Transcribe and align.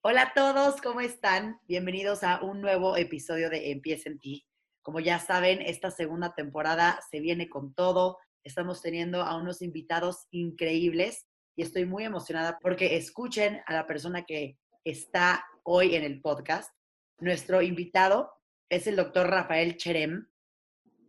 Hola 0.00 0.22
a 0.22 0.32
todos, 0.32 0.80
¿cómo 0.80 1.00
están? 1.00 1.58
Bienvenidos 1.66 2.22
a 2.22 2.40
un 2.44 2.60
nuevo 2.60 2.96
episodio 2.96 3.50
de 3.50 3.72
Empieza 3.72 4.08
en 4.08 4.20
ti. 4.20 4.46
Como 4.80 5.00
ya 5.00 5.18
saben, 5.18 5.60
esta 5.60 5.90
segunda 5.90 6.36
temporada 6.36 7.00
se 7.10 7.18
viene 7.18 7.48
con 7.48 7.74
todo. 7.74 8.18
Estamos 8.44 8.80
teniendo 8.80 9.22
a 9.22 9.36
unos 9.36 9.60
invitados 9.60 10.28
increíbles 10.30 11.26
y 11.56 11.62
estoy 11.62 11.84
muy 11.84 12.04
emocionada 12.04 12.60
porque 12.62 12.96
escuchen 12.96 13.60
a 13.66 13.74
la 13.74 13.88
persona 13.88 14.24
que 14.24 14.56
está 14.84 15.44
hoy 15.64 15.96
en 15.96 16.04
el 16.04 16.20
podcast. 16.20 16.72
Nuestro 17.18 17.60
invitado 17.60 18.30
es 18.68 18.86
el 18.86 18.94
doctor 18.94 19.28
Rafael 19.28 19.76
Cherem. 19.78 20.28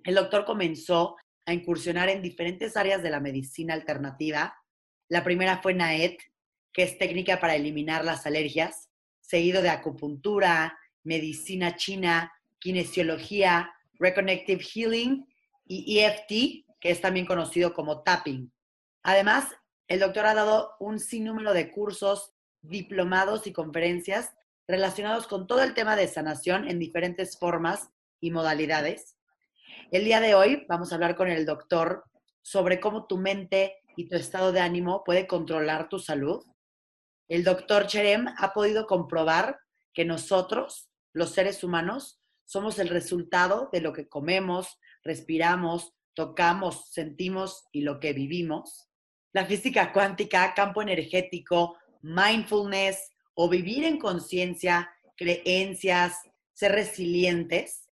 El 0.03 0.15
doctor 0.15 0.45
comenzó 0.45 1.15
a 1.45 1.53
incursionar 1.53 2.09
en 2.09 2.23
diferentes 2.23 2.75
áreas 2.75 3.03
de 3.03 3.11
la 3.11 3.19
medicina 3.19 3.75
alternativa. 3.75 4.57
La 5.09 5.23
primera 5.23 5.61
fue 5.61 5.75
NAET, 5.75 6.19
que 6.73 6.83
es 6.83 6.97
técnica 6.97 7.39
para 7.39 7.55
eliminar 7.55 8.05
las 8.05 8.25
alergias, 8.25 8.89
seguido 9.21 9.61
de 9.61 9.69
acupuntura, 9.69 10.77
medicina 11.03 11.75
china, 11.75 12.31
kinesiología, 12.59 13.71
reconnective 13.99 14.63
healing 14.63 15.25
y 15.65 15.99
EFT, 15.99 16.65
que 16.79 16.91
es 16.91 17.01
también 17.01 17.25
conocido 17.25 17.73
como 17.73 18.03
tapping. 18.03 18.51
Además, 19.03 19.45
el 19.87 19.99
doctor 19.99 20.25
ha 20.25 20.33
dado 20.33 20.75
un 20.79 20.99
sinnúmero 20.99 21.53
de 21.53 21.71
cursos, 21.71 22.33
diplomados 22.61 23.47
y 23.47 23.53
conferencias 23.53 24.33
relacionados 24.67 25.25
con 25.25 25.47
todo 25.47 25.63
el 25.63 25.73
tema 25.73 25.95
de 25.95 26.07
sanación 26.07 26.69
en 26.69 26.77
diferentes 26.77 27.39
formas 27.39 27.89
y 28.21 28.31
modalidades. 28.31 29.17
El 29.91 30.05
día 30.05 30.19
de 30.19 30.35
hoy 30.35 30.65
vamos 30.67 30.91
a 30.91 30.95
hablar 30.95 31.15
con 31.15 31.29
el 31.29 31.45
doctor 31.45 32.03
sobre 32.41 32.79
cómo 32.79 33.07
tu 33.07 33.17
mente 33.17 33.77
y 33.95 34.07
tu 34.07 34.15
estado 34.15 34.51
de 34.51 34.59
ánimo 34.59 35.03
puede 35.03 35.25
controlar 35.25 35.89
tu 35.89 35.97
salud. 35.99 36.45
El 37.29 37.43
doctor 37.43 37.85
Cherem 37.85 38.27
ha 38.37 38.53
podido 38.53 38.87
comprobar 38.87 39.59
que 39.93 40.03
nosotros, 40.03 40.89
los 41.13 41.29
seres 41.29 41.63
humanos, 41.63 42.19
somos 42.45 42.79
el 42.79 42.89
resultado 42.89 43.69
de 43.71 43.81
lo 43.81 43.93
que 43.93 44.09
comemos, 44.09 44.79
respiramos, 45.03 45.93
tocamos, 46.15 46.91
sentimos 46.91 47.67
y 47.71 47.81
lo 47.81 47.99
que 47.99 48.13
vivimos. 48.13 48.89
La 49.31 49.45
física 49.45 49.93
cuántica, 49.93 50.55
campo 50.55 50.81
energético, 50.81 51.77
mindfulness 52.01 53.11
o 53.35 53.47
vivir 53.47 53.83
en 53.83 53.99
conciencia, 53.99 54.91
creencias, 55.15 56.17
ser 56.53 56.71
resilientes, 56.71 57.87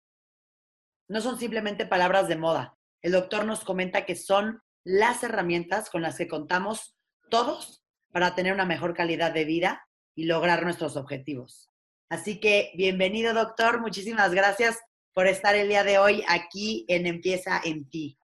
no 1.08 1.22
son 1.22 1.38
simplemente 1.38 1.86
palabras 1.86 2.28
de 2.28 2.36
moda. 2.36 2.76
El 3.00 3.12
doctor 3.12 3.46
nos 3.46 3.64
comenta 3.64 4.04
que 4.04 4.14
son 4.14 4.62
las 4.84 5.22
herramientas 5.22 5.88
con 5.88 6.02
las 6.02 6.18
que 6.18 6.28
contamos 6.28 6.94
todos 7.30 7.81
para 8.12 8.34
tener 8.34 8.52
una 8.52 8.66
mejor 8.66 8.94
calidad 8.94 9.32
de 9.32 9.44
vida 9.44 9.88
y 10.14 10.26
lograr 10.26 10.62
nuestros 10.62 10.96
objetivos. 10.96 11.70
Así 12.08 12.38
que 12.38 12.70
bienvenido 12.76 13.32
doctor, 13.32 13.80
muchísimas 13.80 14.32
gracias 14.32 14.78
por 15.14 15.26
estar 15.26 15.56
el 15.56 15.68
día 15.68 15.82
de 15.82 15.98
hoy 15.98 16.22
aquí 16.28 16.84
en 16.88 17.06
Empieza 17.06 17.60
en 17.64 17.88
ti. 17.88 18.18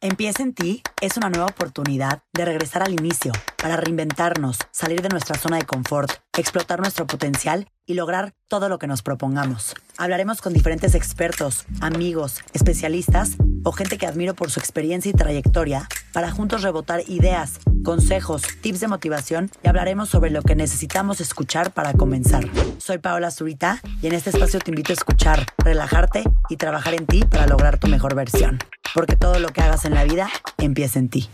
Empieza 0.00 0.42
en 0.42 0.52
ti 0.52 0.82
es 1.00 1.16
una 1.16 1.30
nueva 1.30 1.46
oportunidad 1.46 2.24
de 2.32 2.44
regresar 2.44 2.82
al 2.82 2.92
inicio, 2.92 3.30
para 3.56 3.76
reinventarnos, 3.76 4.58
salir 4.72 5.00
de 5.00 5.08
nuestra 5.08 5.38
zona 5.38 5.58
de 5.58 5.64
confort, 5.64 6.10
explotar 6.36 6.80
nuestro 6.80 7.06
potencial 7.06 7.68
y 7.86 7.94
lograr 7.94 8.34
todo 8.48 8.68
lo 8.68 8.80
que 8.80 8.88
nos 8.88 9.02
propongamos. 9.02 9.76
Hablaremos 9.98 10.40
con 10.40 10.52
diferentes 10.52 10.96
expertos, 10.96 11.66
amigos, 11.80 12.40
especialistas 12.52 13.36
o 13.62 13.70
gente 13.70 13.96
que 13.96 14.08
admiro 14.08 14.34
por 14.34 14.50
su 14.50 14.58
experiencia 14.58 15.10
y 15.10 15.14
trayectoria 15.14 15.86
para 16.12 16.30
juntos 16.30 16.62
rebotar 16.62 17.02
ideas, 17.08 17.60
consejos, 17.84 18.42
tips 18.60 18.80
de 18.80 18.88
motivación 18.88 19.50
y 19.62 19.68
hablaremos 19.68 20.08
sobre 20.08 20.30
lo 20.30 20.42
que 20.42 20.54
necesitamos 20.54 21.20
escuchar 21.20 21.72
para 21.72 21.92
comenzar. 21.94 22.44
Soy 22.78 22.98
Paola 22.98 23.30
Zurita 23.30 23.80
y 24.00 24.08
en 24.08 24.14
este 24.14 24.30
espacio 24.30 24.60
te 24.60 24.70
invito 24.70 24.92
a 24.92 24.94
escuchar, 24.94 25.46
relajarte 25.58 26.24
y 26.48 26.56
trabajar 26.56 26.94
en 26.94 27.06
ti 27.06 27.24
para 27.24 27.46
lograr 27.46 27.78
tu 27.78 27.88
mejor 27.88 28.14
versión 28.14 28.58
porque 28.94 29.16
todo 29.16 29.38
lo 29.38 29.48
que 29.48 29.60
hagas 29.60 29.84
en 29.84 29.94
la 29.94 30.04
vida 30.04 30.28
empieza 30.58 30.98
en 30.98 31.08
ti. 31.08 31.28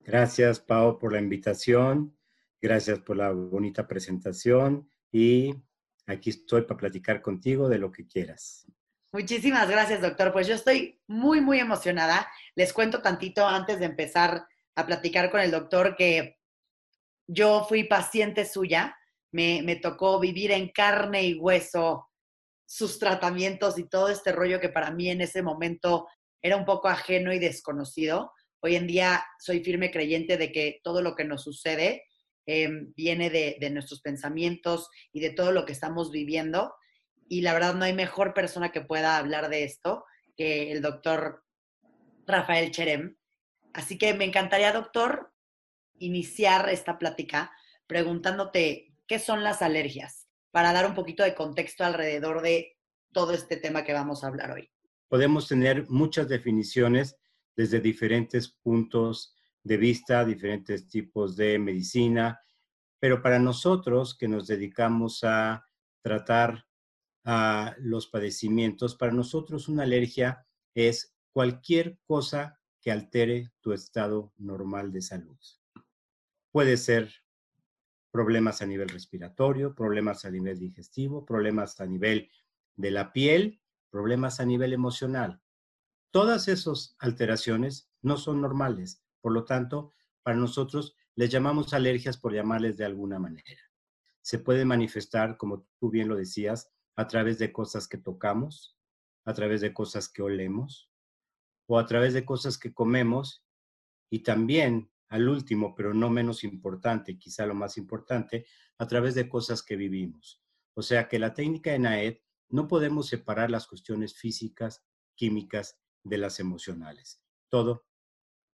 Gracias, 0.00 0.60
Pau, 0.60 0.98
por 0.98 1.12
la 1.12 1.20
invitación. 1.20 2.16
Gracias 2.60 2.98
por 2.98 3.16
la 3.16 3.30
bonita 3.30 3.86
presentación 3.86 4.88
y 5.12 5.54
aquí 6.06 6.30
estoy 6.30 6.62
para 6.62 6.78
platicar 6.78 7.22
contigo 7.22 7.68
de 7.68 7.78
lo 7.78 7.90
que 7.90 8.06
quieras. 8.06 8.66
Muchísimas 9.14 9.70
gracias, 9.70 10.02
doctor. 10.02 10.32
Pues 10.32 10.48
yo 10.48 10.56
estoy 10.56 11.00
muy, 11.06 11.40
muy 11.40 11.60
emocionada. 11.60 12.26
Les 12.56 12.72
cuento 12.72 13.00
tantito 13.00 13.46
antes 13.46 13.78
de 13.78 13.84
empezar 13.84 14.44
a 14.74 14.86
platicar 14.86 15.30
con 15.30 15.38
el 15.38 15.52
doctor 15.52 15.94
que 15.94 16.40
yo 17.28 17.64
fui 17.68 17.84
paciente 17.84 18.44
suya. 18.44 18.98
Me, 19.30 19.62
me 19.62 19.76
tocó 19.76 20.18
vivir 20.18 20.50
en 20.50 20.68
carne 20.70 21.22
y 21.22 21.34
hueso 21.34 22.10
sus 22.66 22.98
tratamientos 22.98 23.78
y 23.78 23.88
todo 23.88 24.08
este 24.08 24.32
rollo 24.32 24.58
que 24.58 24.68
para 24.68 24.90
mí 24.90 25.08
en 25.08 25.20
ese 25.20 25.42
momento 25.42 26.08
era 26.42 26.56
un 26.56 26.64
poco 26.64 26.88
ajeno 26.88 27.32
y 27.32 27.38
desconocido. 27.38 28.32
Hoy 28.58 28.74
en 28.74 28.88
día 28.88 29.24
soy 29.38 29.62
firme 29.62 29.92
creyente 29.92 30.36
de 30.36 30.50
que 30.50 30.80
todo 30.82 31.02
lo 31.02 31.14
que 31.14 31.22
nos 31.22 31.44
sucede 31.44 32.02
em, 32.46 32.92
viene 32.96 33.30
de, 33.30 33.70
nuestros 33.70 34.00
pensamientos 34.00 34.88
y 35.12 35.20
de 35.20 35.30
todo 35.30 35.52
lo 35.52 35.66
que 35.66 35.72
estamos 35.72 36.10
viviendo. 36.10 36.74
Y 37.28 37.40
la 37.40 37.52
verdad 37.52 37.74
no 37.74 37.84
hay 37.84 37.92
mejor 37.92 38.34
persona 38.34 38.72
que 38.72 38.80
pueda 38.80 39.16
hablar 39.16 39.48
de 39.48 39.64
esto 39.64 40.04
que 40.36 40.72
el 40.72 40.82
doctor 40.82 41.44
Rafael 42.26 42.70
Cherem. 42.70 43.16
Así 43.72 43.98
que 43.98 44.14
me 44.14 44.24
encantaría, 44.24 44.72
doctor, 44.72 45.32
iniciar 45.98 46.68
esta 46.68 46.98
plática 46.98 47.52
preguntándote 47.86 48.94
qué 49.06 49.18
son 49.18 49.42
las 49.42 49.62
alergias, 49.62 50.28
para 50.50 50.72
dar 50.72 50.86
un 50.86 50.94
poquito 50.94 51.22
de 51.22 51.34
contexto 51.34 51.84
alrededor 51.84 52.42
de 52.42 52.76
todo 53.12 53.32
este 53.32 53.56
tema 53.56 53.84
que 53.84 53.92
vamos 53.92 54.24
a 54.24 54.28
hablar 54.28 54.52
hoy 54.52 54.70
podemos 55.14 55.46
tener 55.46 55.88
muchas 55.90 56.28
definiciones 56.28 57.16
desde 57.54 57.78
diferentes 57.78 58.48
puntos 58.48 59.36
de 59.62 59.76
vista, 59.76 60.24
diferentes 60.24 60.88
tipos 60.88 61.36
de 61.36 61.56
medicina, 61.56 62.40
pero 62.98 63.22
para 63.22 63.38
nosotros 63.38 64.16
que 64.18 64.26
nos 64.26 64.48
dedicamos 64.48 65.22
a 65.22 65.64
tratar 66.02 66.66
a 67.24 67.74
los 67.78 68.06
padecimientos, 68.06 68.96
para 68.96 69.12
nosotros 69.12 69.68
una 69.68 69.84
alergia 69.84 70.46
es 70.74 71.14
cualquier 71.32 71.98
cosa 72.04 72.60
que 72.80 72.90
altere 72.90 73.52
tu 73.60 73.72
estado 73.72 74.32
normal 74.36 74.92
de 74.92 75.02
salud. 75.02 75.38
Puede 76.50 76.76
ser 76.76 77.12
problemas 78.10 78.62
a 78.62 78.66
nivel 78.66 78.88
respiratorio, 78.88 79.74
problemas 79.74 80.24
a 80.24 80.30
nivel 80.30 80.58
digestivo, 80.58 81.24
problemas 81.24 81.80
a 81.80 81.86
nivel 81.86 82.30
de 82.76 82.90
la 82.90 83.12
piel 83.12 83.60
problemas 83.94 84.40
a 84.40 84.44
nivel 84.44 84.72
emocional. 84.72 85.40
Todas 86.10 86.48
esas 86.48 86.96
alteraciones 86.98 87.92
no 88.02 88.16
son 88.16 88.40
normales, 88.40 89.04
por 89.20 89.30
lo 89.30 89.44
tanto, 89.44 89.92
para 90.24 90.36
nosotros 90.36 90.96
les 91.14 91.30
llamamos 91.30 91.72
alergias 91.72 92.18
por 92.18 92.34
llamarles 92.34 92.76
de 92.76 92.84
alguna 92.84 93.20
manera. 93.20 93.62
Se 94.20 94.40
puede 94.40 94.64
manifestar, 94.64 95.36
como 95.36 95.68
tú 95.78 95.90
bien 95.90 96.08
lo 96.08 96.16
decías, 96.16 96.72
a 96.96 97.06
través 97.06 97.38
de 97.38 97.52
cosas 97.52 97.88
que 97.88 97.98
tocamos, 97.98 98.76
a 99.24 99.34
través 99.34 99.60
de 99.60 99.72
cosas 99.72 100.08
que 100.08 100.22
olemos 100.22 100.90
o 101.66 101.78
a 101.78 101.86
través 101.86 102.14
de 102.14 102.24
cosas 102.24 102.58
que 102.58 102.72
comemos 102.72 103.44
y 104.10 104.20
también, 104.20 104.90
al 105.08 105.28
último, 105.28 105.74
pero 105.74 105.94
no 105.94 106.10
menos 106.10 106.44
importante, 106.44 107.18
quizá 107.18 107.46
lo 107.46 107.54
más 107.54 107.76
importante, 107.78 108.46
a 108.78 108.86
través 108.86 109.14
de 109.14 109.28
cosas 109.28 109.62
que 109.62 109.76
vivimos. 109.76 110.42
O 110.74 110.82
sea 110.82 111.08
que 111.08 111.18
la 111.18 111.34
técnica 111.34 111.72
de 111.72 111.78
NAED 111.78 112.18
no 112.48 112.68
podemos 112.68 113.08
separar 113.08 113.50
las 113.50 113.66
cuestiones 113.66 114.14
físicas, 114.14 114.84
químicas 115.14 115.80
de 116.02 116.18
las 116.18 116.40
emocionales. 116.40 117.22
Todo 117.48 117.86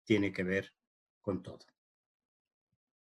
tiene 0.04 0.32
que 0.32 0.44
ver 0.44 0.74
con 1.20 1.42
todo. 1.42 1.64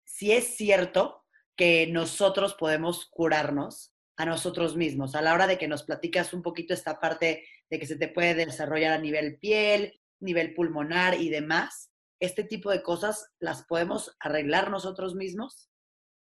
Si 0.03 0.31
es 0.31 0.55
cierto 0.55 1.25
que 1.55 1.87
nosotros 1.87 2.55
podemos 2.55 3.05
curarnos 3.05 3.92
a 4.15 4.25
nosotros 4.25 4.75
mismos, 4.75 5.15
a 5.15 5.21
la 5.21 5.33
hora 5.33 5.47
de 5.47 5.57
que 5.57 5.67
nos 5.67 5.83
platicas 5.83 6.33
un 6.33 6.41
poquito 6.41 6.73
esta 6.73 6.99
parte 6.99 7.45
de 7.69 7.79
que 7.79 7.87
se 7.87 7.95
te 7.95 8.07
puede 8.07 8.35
desarrollar 8.35 8.93
a 8.93 8.99
nivel 8.99 9.37
piel, 9.39 9.99
nivel 10.19 10.53
pulmonar 10.53 11.19
y 11.19 11.29
demás, 11.29 11.91
este 12.19 12.43
tipo 12.43 12.71
de 12.71 12.83
cosas 12.83 13.31
las 13.39 13.63
podemos 13.63 14.15
arreglar 14.19 14.69
nosotros 14.69 15.15
mismos, 15.15 15.69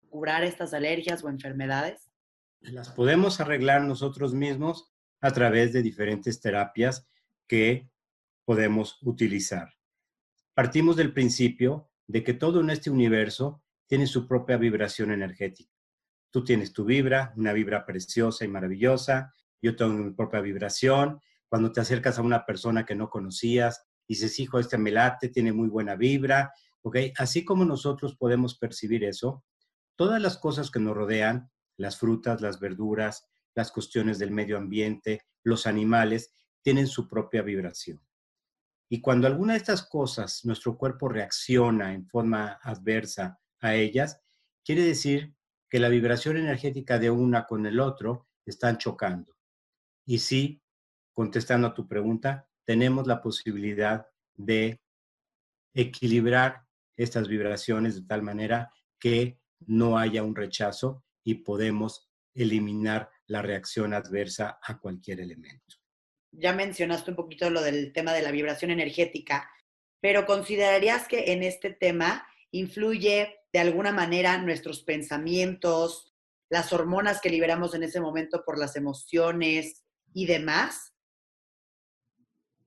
curar 0.09 0.43
estas 0.43 0.73
alergias 0.73 1.23
o 1.23 1.29
enfermedades 1.29 2.11
las 2.61 2.91
podemos 2.91 3.39
arreglar 3.39 3.81
nosotros 3.83 4.33
mismos 4.33 4.91
a 5.19 5.31
través 5.31 5.73
de 5.73 5.81
diferentes 5.81 6.39
terapias 6.39 7.07
que 7.47 7.89
podemos 8.45 8.99
utilizar. 9.01 9.73
Partimos 10.53 10.95
del 10.95 11.13
principio 11.13 11.89
de 12.07 12.23
que 12.23 12.33
todo 12.33 12.61
en 12.61 12.69
este 12.69 12.89
universo 12.89 13.63
tiene 13.87 14.07
su 14.07 14.27
propia 14.27 14.57
vibración 14.57 15.11
energética. 15.11 15.71
Tú 16.31 16.43
tienes 16.43 16.73
tu 16.73 16.85
vibra, 16.85 17.33
una 17.35 17.53
vibra 17.53 17.85
preciosa 17.85 18.45
y 18.45 18.47
maravillosa. 18.47 19.33
Yo 19.61 19.75
tengo 19.75 19.93
mi 19.93 20.11
propia 20.11 20.41
vibración. 20.41 21.19
Cuando 21.47 21.71
te 21.71 21.81
acercas 21.81 22.17
a 22.17 22.21
una 22.21 22.45
persona 22.45 22.85
que 22.85 22.95
no 22.95 23.09
conocías, 23.09 23.85
dices, 24.07 24.39
hijo, 24.39 24.57
este 24.57 24.77
me 24.77 24.91
late, 24.91 25.29
tiene 25.29 25.51
muy 25.51 25.67
buena 25.67 25.95
vibra. 25.95 26.51
¿ok? 26.83 26.97
Así 27.17 27.45
como 27.45 27.65
nosotros 27.65 28.15
podemos 28.15 28.57
percibir 28.57 29.03
eso, 29.03 29.43
todas 29.95 30.21
las 30.21 30.37
cosas 30.37 30.71
que 30.71 30.79
nos 30.79 30.95
rodean 30.95 31.51
las 31.77 31.97
frutas, 31.97 32.41
las 32.41 32.59
verduras, 32.59 33.27
las 33.55 33.71
cuestiones 33.71 34.19
del 34.19 34.31
medio 34.31 34.57
ambiente, 34.57 35.21
los 35.43 35.67
animales, 35.67 36.33
tienen 36.61 36.87
su 36.87 37.07
propia 37.07 37.41
vibración. 37.41 38.01
Y 38.89 39.01
cuando 39.01 39.27
alguna 39.27 39.53
de 39.53 39.59
estas 39.59 39.87
cosas 39.87 40.45
nuestro 40.45 40.77
cuerpo 40.77 41.09
reacciona 41.09 41.93
en 41.93 42.05
forma 42.07 42.59
adversa 42.61 43.39
a 43.59 43.73
ellas, 43.73 44.21
quiere 44.63 44.83
decir 44.83 45.33
que 45.71 45.79
la 45.79 45.87
vibración 45.87 46.35
energética 46.35 46.99
de 46.99 47.09
una 47.09 47.47
con 47.47 47.65
el 47.65 47.79
otro 47.79 48.27
están 48.45 48.77
chocando. 48.77 49.37
Y 50.05 50.19
sí, 50.19 50.61
contestando 51.13 51.67
a 51.67 51.73
tu 51.73 51.87
pregunta, 51.87 52.49
tenemos 52.65 53.07
la 53.07 53.21
posibilidad 53.21 54.05
de 54.35 54.81
equilibrar 55.73 56.63
estas 56.97 57.29
vibraciones 57.29 57.95
de 57.95 58.05
tal 58.05 58.21
manera 58.21 58.69
que 58.99 59.39
no 59.61 59.97
haya 59.97 60.23
un 60.23 60.35
rechazo 60.35 61.05
y 61.23 61.35
podemos 61.35 62.11
eliminar 62.33 63.09
la 63.27 63.41
reacción 63.41 63.93
adversa 63.93 64.59
a 64.61 64.77
cualquier 64.77 65.21
elemento. 65.21 65.77
Ya 66.31 66.51
mencionaste 66.51 67.11
un 67.11 67.15
poquito 67.15 67.49
lo 67.49 67.61
del 67.61 67.93
tema 67.93 68.11
de 68.11 68.23
la 68.23 68.31
vibración 68.31 68.71
energética, 68.71 69.49
pero 70.01 70.25
¿considerarías 70.25 71.07
que 71.07 71.31
en 71.31 71.43
este 71.43 71.71
tema 71.71 72.27
influye 72.51 73.40
de 73.53 73.59
alguna 73.59 73.91
manera 73.91 74.37
nuestros 74.37 74.81
pensamientos, 74.81 76.13
las 76.49 76.73
hormonas 76.73 77.21
que 77.21 77.29
liberamos 77.29 77.73
en 77.73 77.83
ese 77.83 77.99
momento 77.99 78.43
por 78.45 78.57
las 78.57 78.75
emociones 78.75 79.85
y 80.13 80.25
demás? 80.25 80.93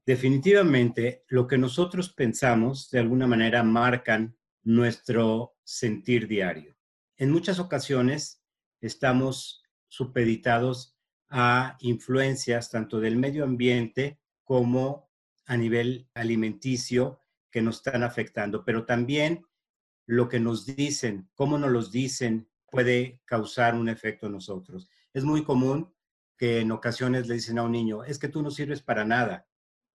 Definitivamente, 0.06 1.24
lo 1.28 1.46
que 1.46 1.56
nosotros 1.56 2.12
pensamos 2.12 2.90
de 2.90 2.98
alguna 2.98 3.26
manera 3.26 3.62
marcan 3.62 4.36
nuestro 4.62 5.56
sentir 5.64 6.28
diario. 6.28 6.76
En 7.16 7.30
muchas 7.30 7.58
ocasiones 7.58 8.42
estamos 8.80 9.62
supeditados 9.88 10.98
a 11.28 11.76
influencias 11.80 12.70
tanto 12.70 13.00
del 13.00 13.16
medio 13.16 13.44
ambiente 13.44 14.18
como 14.42 15.10
a 15.46 15.56
nivel 15.56 16.08
alimenticio 16.14 17.20
que 17.50 17.62
nos 17.62 17.76
están 17.76 18.02
afectando, 18.02 18.64
pero 18.64 18.84
también 18.84 19.46
lo 20.06 20.28
que 20.28 20.40
nos 20.40 20.66
dicen, 20.66 21.30
cómo 21.34 21.58
nos 21.58 21.70
los 21.70 21.90
dicen, 21.90 22.48
puede 22.70 23.20
causar 23.24 23.74
un 23.74 23.88
efecto 23.88 24.26
en 24.26 24.32
nosotros. 24.32 24.88
Es 25.12 25.24
muy 25.24 25.44
común 25.44 25.94
que 26.36 26.60
en 26.60 26.72
ocasiones 26.72 27.28
le 27.28 27.34
dicen 27.34 27.58
a 27.58 27.62
un 27.62 27.72
niño, 27.72 28.04
es 28.04 28.18
que 28.18 28.28
tú 28.28 28.42
no 28.42 28.50
sirves 28.50 28.82
para 28.82 29.04
nada. 29.04 29.46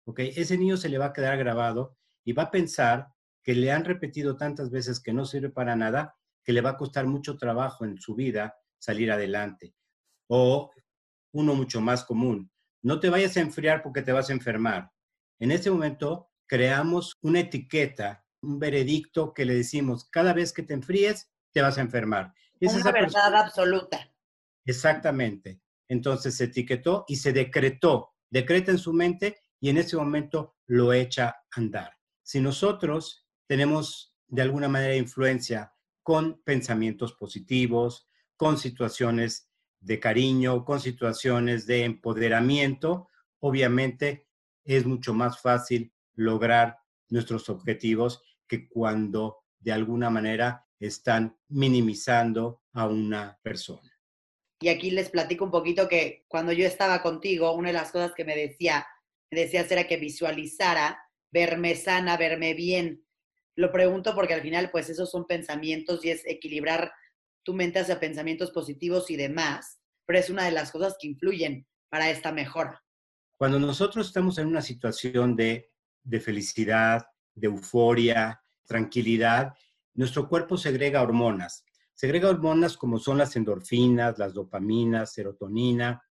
¿Ok? 0.04 0.20
Ese 0.20 0.56
niño 0.56 0.76
se 0.76 0.88
le 0.88 0.98
va 0.98 1.06
a 1.06 1.12
quedar 1.12 1.36
grabado 1.38 1.96
y 2.24 2.32
va 2.32 2.44
a 2.44 2.50
pensar 2.50 3.08
que 3.42 3.54
le 3.54 3.70
han 3.70 3.84
repetido 3.84 4.36
tantas 4.36 4.70
veces 4.70 5.00
que 5.00 5.12
no 5.12 5.24
sirve 5.24 5.50
para 5.50 5.76
nada, 5.76 6.16
que 6.44 6.52
le 6.52 6.60
va 6.60 6.70
a 6.70 6.76
costar 6.76 7.06
mucho 7.06 7.36
trabajo 7.36 7.84
en 7.84 7.98
su 7.98 8.14
vida 8.14 8.56
salir 8.78 9.12
adelante. 9.12 9.74
O 10.28 10.70
uno 11.32 11.54
mucho 11.54 11.80
más 11.80 12.04
común, 12.04 12.50
no 12.82 12.98
te 12.98 13.10
vayas 13.10 13.36
a 13.36 13.40
enfriar 13.40 13.82
porque 13.82 14.02
te 14.02 14.12
vas 14.12 14.30
a 14.30 14.32
enfermar. 14.32 14.90
En 15.38 15.50
ese 15.50 15.70
momento 15.70 16.30
creamos 16.46 17.18
una 17.22 17.40
etiqueta 17.40 18.24
un 18.42 18.58
veredicto 18.58 19.34
que 19.34 19.44
le 19.44 19.54
decimos, 19.54 20.08
cada 20.10 20.32
vez 20.32 20.52
que 20.52 20.62
te 20.62 20.74
enfríes, 20.74 21.30
te 21.52 21.62
vas 21.62 21.78
a 21.78 21.82
enfermar. 21.82 22.32
Es 22.58 22.74
una 22.74 22.92
verdad 22.92 23.34
absoluta. 23.34 24.12
Exactamente. 24.64 25.60
Entonces 25.88 26.36
se 26.36 26.44
etiquetó 26.44 27.04
y 27.08 27.16
se 27.16 27.32
decretó, 27.32 28.14
decreta 28.28 28.70
en 28.70 28.78
su 28.78 28.92
mente 28.92 29.42
y 29.58 29.70
en 29.70 29.78
ese 29.78 29.96
momento 29.96 30.56
lo 30.66 30.92
echa 30.92 31.28
a 31.28 31.44
andar. 31.52 31.98
Si 32.22 32.40
nosotros 32.40 33.26
tenemos 33.46 34.14
de 34.28 34.42
alguna 34.42 34.68
manera 34.68 34.94
influencia 34.94 35.74
con 36.02 36.40
pensamientos 36.42 37.12
positivos, 37.14 38.08
con 38.36 38.56
situaciones 38.56 39.50
de 39.80 39.98
cariño, 39.98 40.64
con 40.64 40.80
situaciones 40.80 41.66
de 41.66 41.84
empoderamiento, 41.84 43.08
obviamente 43.40 44.28
es 44.64 44.86
mucho 44.86 45.14
más 45.14 45.40
fácil 45.40 45.92
lograr 46.14 46.78
nuestros 47.08 47.48
objetivos 47.48 48.22
que 48.50 48.68
cuando 48.68 49.44
de 49.60 49.70
alguna 49.70 50.10
manera 50.10 50.66
están 50.80 51.38
minimizando 51.48 52.64
a 52.72 52.88
una 52.88 53.38
persona. 53.42 53.88
Y 54.60 54.68
aquí 54.68 54.90
les 54.90 55.08
platico 55.08 55.44
un 55.44 55.52
poquito 55.52 55.88
que 55.88 56.24
cuando 56.26 56.52
yo 56.52 56.66
estaba 56.66 57.00
contigo, 57.00 57.52
una 57.54 57.68
de 57.68 57.74
las 57.74 57.92
cosas 57.92 58.12
que 58.12 58.24
me 58.24 58.36
decía, 58.36 58.84
me 59.30 59.42
decías 59.42 59.70
era 59.70 59.86
que 59.86 59.98
visualizara 59.98 61.00
verme 61.30 61.76
sana, 61.76 62.16
verme 62.16 62.54
bien. 62.54 63.04
Lo 63.54 63.70
pregunto 63.70 64.16
porque 64.16 64.34
al 64.34 64.42
final, 64.42 64.70
pues 64.72 64.90
esos 64.90 65.10
son 65.10 65.26
pensamientos 65.26 66.04
y 66.04 66.10
es 66.10 66.26
equilibrar 66.26 66.92
tu 67.44 67.54
mente 67.54 67.78
hacia 67.78 68.00
pensamientos 68.00 68.50
positivos 68.50 69.10
y 69.10 69.16
demás, 69.16 69.80
pero 70.06 70.18
es 70.18 70.28
una 70.28 70.44
de 70.44 70.50
las 70.50 70.72
cosas 70.72 70.96
que 71.00 71.06
influyen 71.06 71.66
para 71.88 72.10
esta 72.10 72.32
mejora. 72.32 72.82
Cuando 73.38 73.60
nosotros 73.60 74.08
estamos 74.08 74.38
en 74.38 74.48
una 74.48 74.60
situación 74.60 75.36
de, 75.36 75.70
de 76.02 76.20
felicidad, 76.20 77.06
de 77.34 77.46
euforia, 77.46 78.42
tranquilidad, 78.66 79.54
nuestro 79.94 80.28
cuerpo 80.28 80.56
segrega 80.56 81.02
hormonas. 81.02 81.64
Segrega 81.94 82.30
hormonas 82.30 82.76
como 82.76 82.98
son 82.98 83.18
las 83.18 83.36
endorfinas, 83.36 84.18
las 84.18 84.32
dopaminas, 84.32 85.12
serotonina, 85.12 86.02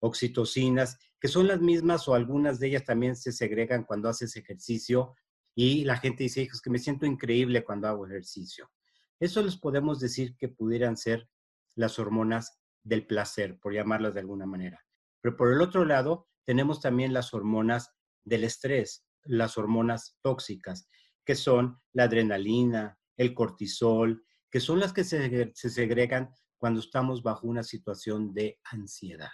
oxitocinas, 0.00 0.98
que 1.20 1.28
son 1.28 1.46
las 1.46 1.60
mismas 1.60 2.08
o 2.08 2.14
algunas 2.14 2.58
de 2.58 2.68
ellas 2.68 2.84
también 2.84 3.16
se 3.16 3.32
segregan 3.32 3.84
cuando 3.84 4.08
haces 4.08 4.36
ejercicio 4.36 5.14
y 5.54 5.84
la 5.84 5.96
gente 5.96 6.22
dice, 6.22 6.42
es 6.42 6.60
que 6.60 6.70
me 6.70 6.78
siento 6.78 7.04
increíble 7.04 7.64
cuando 7.64 7.88
hago 7.88 8.06
ejercicio. 8.06 8.70
Eso 9.18 9.42
les 9.42 9.56
podemos 9.56 9.98
decir 9.98 10.36
que 10.36 10.48
pudieran 10.48 10.96
ser 10.96 11.28
las 11.74 11.98
hormonas 11.98 12.58
del 12.84 13.06
placer, 13.06 13.58
por 13.58 13.74
llamarlas 13.74 14.14
de 14.14 14.20
alguna 14.20 14.46
manera. 14.46 14.84
Pero 15.20 15.36
por 15.36 15.52
el 15.52 15.60
otro 15.60 15.84
lado, 15.84 16.28
tenemos 16.44 16.80
también 16.80 17.12
las 17.12 17.34
hormonas 17.34 17.92
del 18.24 18.44
estrés, 18.44 19.04
las 19.28 19.58
hormonas 19.58 20.18
tóxicas, 20.22 20.88
que 21.24 21.34
son 21.34 21.78
la 21.92 22.04
adrenalina, 22.04 22.98
el 23.16 23.34
cortisol, 23.34 24.24
que 24.50 24.60
son 24.60 24.80
las 24.80 24.92
que 24.92 25.04
se, 25.04 25.52
segregan 25.54 26.30
cuando 26.56 26.80
estamos 26.80 27.22
bajo 27.22 27.46
una 27.46 27.62
situación 27.62 28.32
de 28.32 28.58
ansiedad. 28.64 29.30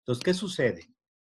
Entonces, 0.00 0.24
¿qué 0.24 0.34
sucede? 0.34 0.94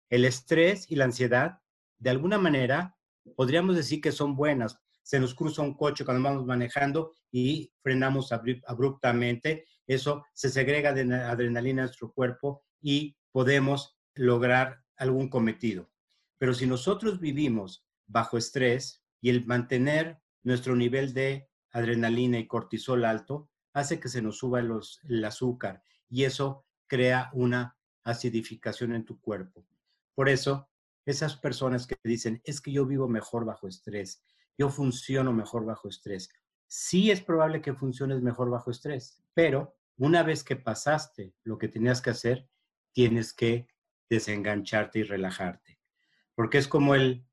El 0.08 0.24
estrés 0.24 0.90
y 0.90 0.96
la 0.96 1.04
ansiedad, 1.04 1.58
de 1.98 2.10
alguna 2.10 2.38
manera, 2.38 2.96
podríamos 3.36 3.76
decir 3.76 4.00
que 4.00 4.12
son 4.12 4.34
buenas. 4.34 4.78
Se 5.02 5.20
nos 5.20 5.34
cruza 5.34 5.62
un 5.62 5.74
coche 5.74 6.04
cuando 6.04 6.22
vamos 6.22 6.46
manejando 6.46 7.16
y 7.30 7.72
frenamos 7.82 8.32
abruptamente. 8.32 9.66
Eso 9.86 10.24
se 10.32 10.48
segrega 10.48 10.92
de 10.92 11.14
adrenalina 11.14 11.82
en 11.82 11.86
nuestro 11.86 12.12
cuerpo 12.12 12.64
y 12.80 13.16
podemos 13.30 13.98
lograr 14.14 14.82
algún 14.96 15.28
cometido. 15.28 15.91
Pero 16.42 16.54
si 16.54 16.66
nosotros 16.66 17.20
vivimos 17.20 17.86
bajo 18.08 18.36
estrés 18.36 19.04
y 19.20 19.30
el 19.30 19.46
mantener 19.46 20.20
nuestro 20.42 20.74
nivel 20.74 21.14
de 21.14 21.48
adrenalina 21.70 22.36
y 22.36 22.48
cortisol 22.48 23.04
alto 23.04 23.48
hace 23.72 24.00
que 24.00 24.08
se 24.08 24.22
nos 24.22 24.38
suba 24.38 24.58
el 24.58 25.24
azúcar 25.24 25.84
y 26.10 26.24
eso 26.24 26.66
crea 26.88 27.30
una 27.32 27.78
acidificación 28.02 28.92
en 28.92 29.04
tu 29.04 29.20
cuerpo. 29.20 29.64
Por 30.16 30.28
eso, 30.28 30.68
esas 31.06 31.36
personas 31.36 31.86
que 31.86 31.94
dicen, 32.02 32.42
es 32.42 32.60
que 32.60 32.72
yo 32.72 32.86
vivo 32.86 33.06
mejor 33.06 33.44
bajo 33.44 33.68
estrés, 33.68 34.24
yo 34.58 34.68
funciono 34.68 35.32
mejor 35.32 35.64
bajo 35.64 35.88
estrés. 35.88 36.28
Sí 36.66 37.12
es 37.12 37.20
probable 37.20 37.62
que 37.62 37.72
funciones 37.72 38.20
mejor 38.20 38.50
bajo 38.50 38.72
estrés, 38.72 39.22
pero 39.32 39.76
una 39.96 40.24
vez 40.24 40.42
que 40.42 40.56
pasaste 40.56 41.36
lo 41.44 41.56
que 41.56 41.68
tenías 41.68 42.02
que 42.02 42.10
hacer, 42.10 42.48
tienes 42.92 43.32
que 43.32 43.68
desengancharte 44.10 44.98
y 44.98 45.02
relajarte 45.04 45.71
porque 46.34 46.58
es 46.58 46.68
como 46.68 46.94
el, 46.94 47.24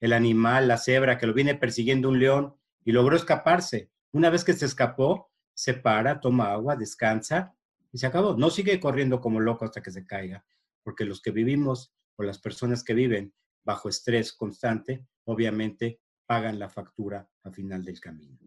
el 0.00 0.12
animal, 0.12 0.68
la 0.68 0.78
cebra, 0.78 1.18
que 1.18 1.26
lo 1.26 1.34
viene 1.34 1.54
persiguiendo 1.54 2.08
un 2.08 2.18
león 2.18 2.56
y 2.84 2.92
logró 2.92 3.16
escaparse. 3.16 3.90
Una 4.12 4.30
vez 4.30 4.44
que 4.44 4.52
se 4.52 4.66
escapó, 4.66 5.30
se 5.54 5.74
para, 5.74 6.20
toma 6.20 6.52
agua, 6.52 6.76
descansa 6.76 7.54
y 7.92 7.98
se 7.98 8.06
acabó. 8.06 8.34
No 8.36 8.50
sigue 8.50 8.78
corriendo 8.80 9.20
como 9.20 9.40
loco 9.40 9.64
hasta 9.64 9.82
que 9.82 9.90
se 9.90 10.06
caiga, 10.06 10.44
porque 10.82 11.04
los 11.04 11.20
que 11.20 11.30
vivimos 11.30 11.92
o 12.16 12.22
las 12.22 12.38
personas 12.38 12.84
que 12.84 12.94
viven 12.94 13.34
bajo 13.64 13.88
estrés 13.88 14.32
constante, 14.32 15.06
obviamente 15.24 16.00
pagan 16.26 16.58
la 16.58 16.68
factura 16.68 17.28
a 17.42 17.50
final 17.50 17.84
del 17.84 18.00
camino. 18.00 18.38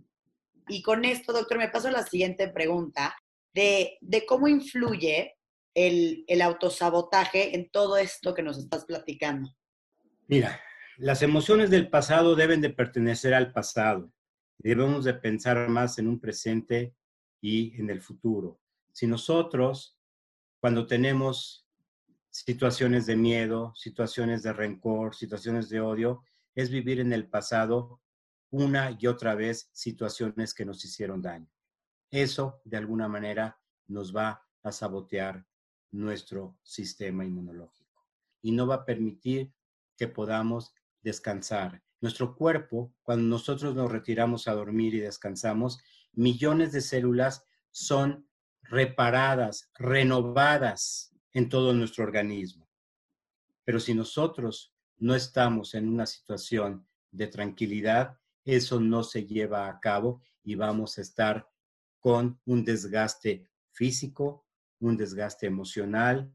Y 0.68 0.82
con 0.82 1.04
esto, 1.06 1.34
doctor, 1.34 1.58
me 1.58 1.70
paso 1.70 1.90
a 1.90 1.92
la 1.92 2.04
siguiente 2.04 2.48
pregunta 2.48 3.16
de, 3.54 3.98
de 4.02 4.26
cómo 4.26 4.48
influye 4.48 5.36
el, 5.76 6.24
el 6.28 6.42
autosabotaje 6.42 7.56
en 7.56 7.70
todo 7.70 7.98
esto 7.98 8.34
que 8.34 8.44
nos 8.44 8.58
estás 8.58 8.86
platicando. 8.86 9.54
Mira, 10.32 10.62
las 10.96 11.24
emociones 11.24 11.70
del 11.70 11.90
pasado 11.90 12.38
deben 12.38 12.62
de 12.62 12.70
pertenecer 12.70 13.34
al 13.34 13.52
pasado. 13.52 14.14
Debemos 14.60 15.04
de 15.04 15.14
pensar 15.14 15.68
más 15.68 16.00
en 16.00 16.08
un 16.08 16.22
presente 16.22 16.96
y 17.42 17.78
en 17.78 17.90
el 17.90 18.02
futuro. 18.02 18.62
Si 18.94 19.08
nosotros, 19.08 20.00
cuando 20.62 20.88
tenemos 20.88 21.68
situaciones 22.30 23.06
de 23.08 23.18
miedo, 23.18 23.74
situaciones 23.76 24.42
de 24.42 24.54
rencor, 24.54 25.16
situaciones 25.16 25.68
de 25.68 25.82
odio, 25.82 26.24
es 26.56 26.70
vivir 26.70 27.02
en 27.02 27.12
el 27.12 27.28
pasado 27.28 28.00
una 28.52 28.96
y 28.98 29.08
otra 29.08 29.36
vez 29.36 29.70
situaciones 29.74 30.54
que 30.54 30.64
nos 30.64 30.86
hicieron 30.86 31.22
daño. 31.22 31.52
Eso, 32.10 32.62
de 32.64 32.78
alguna 32.78 33.10
manera, 33.10 33.60
nos 33.88 34.16
va 34.16 34.48
a 34.64 34.72
sabotear 34.72 35.46
nuestro 35.92 36.58
sistema 36.64 37.26
inmunológico 37.26 38.08
y 38.42 38.54
no 38.54 38.66
va 38.66 38.76
a 38.76 38.86
permitir 38.86 39.52
que 40.02 40.08
podamos 40.08 40.74
descansar. 41.04 41.84
Nuestro 42.00 42.36
cuerpo, 42.36 42.92
cuando 43.04 43.24
nosotros 43.26 43.76
nos 43.76 43.92
retiramos 43.92 44.48
a 44.48 44.54
dormir 44.56 44.96
y 44.96 45.00
descansamos, 45.00 45.78
millones 46.14 46.72
de 46.72 46.82
células 46.82 47.46
son 47.70 48.28
reparadas, 48.64 49.70
renovadas 49.76 51.16
en 51.34 51.50
todo 51.50 51.76
nuestro 51.76 52.04
organismo. 52.04 52.68
Pero 53.64 53.80
si 53.80 53.94
nosotros 53.94 54.74
no 54.98 55.14
estamos 55.14 55.76
en 55.76 55.88
una 55.88 56.08
situación 56.08 56.88
de 57.12 57.28
tranquilidad, 57.28 58.18
eso 58.44 58.80
no 58.80 59.04
se 59.04 59.28
lleva 59.28 59.68
a 59.68 59.80
cabo 59.80 60.24
y 60.44 60.56
vamos 60.56 60.98
a 60.98 61.02
estar 61.02 61.48
con 62.00 62.42
un 62.46 62.66
desgaste 62.66 63.48
físico, 63.70 64.48
un 64.80 64.98
desgaste 64.98 65.46
emocional 65.46 66.34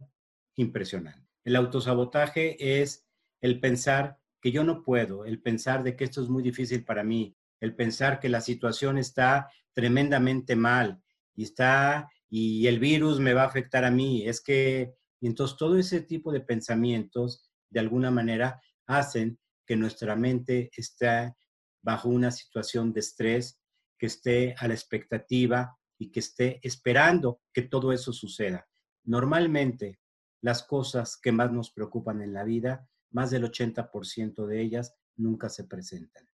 impresionante. 0.54 1.26
El 1.42 1.56
autosabotaje 1.56 2.80
es 2.80 3.05
el 3.40 3.60
pensar 3.60 4.18
que 4.40 4.52
yo 4.52 4.64
no 4.64 4.82
puedo, 4.82 5.24
el 5.24 5.40
pensar 5.40 5.82
de 5.82 5.96
que 5.96 6.04
esto 6.04 6.22
es 6.22 6.28
muy 6.28 6.42
difícil 6.42 6.84
para 6.84 7.02
mí, 7.02 7.36
el 7.60 7.74
pensar 7.74 8.20
que 8.20 8.28
la 8.28 8.40
situación 8.40 8.98
está 8.98 9.50
tremendamente 9.72 10.56
mal 10.56 11.02
y 11.34 11.44
está 11.44 12.10
y 12.28 12.66
el 12.66 12.78
virus 12.78 13.20
me 13.20 13.34
va 13.34 13.42
a 13.42 13.46
afectar 13.46 13.84
a 13.84 13.90
mí. 13.90 14.26
Es 14.26 14.40
que 14.40 14.94
entonces 15.20 15.56
todo 15.56 15.78
ese 15.78 16.00
tipo 16.02 16.32
de 16.32 16.40
pensamientos 16.40 17.50
de 17.70 17.80
alguna 17.80 18.10
manera 18.10 18.60
hacen 18.86 19.38
que 19.66 19.76
nuestra 19.76 20.16
mente 20.16 20.70
esté 20.76 21.34
bajo 21.82 22.08
una 22.08 22.30
situación 22.30 22.92
de 22.92 23.00
estrés, 23.00 23.60
que 23.98 24.06
esté 24.06 24.54
a 24.58 24.68
la 24.68 24.74
expectativa 24.74 25.76
y 25.98 26.10
que 26.10 26.20
esté 26.20 26.60
esperando 26.62 27.40
que 27.52 27.62
todo 27.62 27.92
eso 27.92 28.12
suceda. 28.12 28.66
Normalmente, 29.04 30.00
las 30.42 30.62
cosas 30.62 31.16
que 31.16 31.32
más 31.32 31.52
nos 31.52 31.70
preocupan 31.70 32.22
en 32.22 32.32
la 32.32 32.44
vida, 32.44 32.88
más 33.10 33.30
del 33.30 33.44
80% 33.44 34.46
de 34.46 34.60
ellas 34.60 34.94
nunca 35.16 35.48
se 35.48 35.64
presentan. 35.64 36.28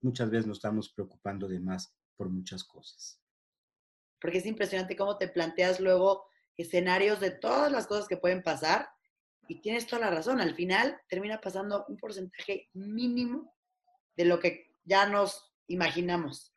Muchas 0.00 0.30
veces 0.30 0.46
nos 0.46 0.58
estamos 0.58 0.90
preocupando 0.90 1.48
de 1.48 1.60
más 1.60 1.94
por 2.16 2.28
muchas 2.28 2.64
cosas. 2.64 3.20
Porque 4.20 4.38
es 4.38 4.46
impresionante 4.46 4.96
cómo 4.96 5.18
te 5.18 5.28
planteas 5.28 5.80
luego 5.80 6.26
escenarios 6.56 7.20
de 7.20 7.30
todas 7.30 7.70
las 7.70 7.86
cosas 7.86 8.08
que 8.08 8.16
pueden 8.16 8.42
pasar 8.42 8.88
y 9.48 9.60
tienes 9.60 9.86
toda 9.86 10.02
la 10.02 10.10
razón. 10.10 10.40
Al 10.40 10.54
final 10.54 11.00
termina 11.08 11.40
pasando 11.40 11.84
un 11.88 11.96
porcentaje 11.96 12.68
mínimo 12.72 13.54
de 14.16 14.24
lo 14.24 14.38
que 14.38 14.70
ya 14.84 15.06
nos 15.06 15.52
imaginamos. 15.66 16.54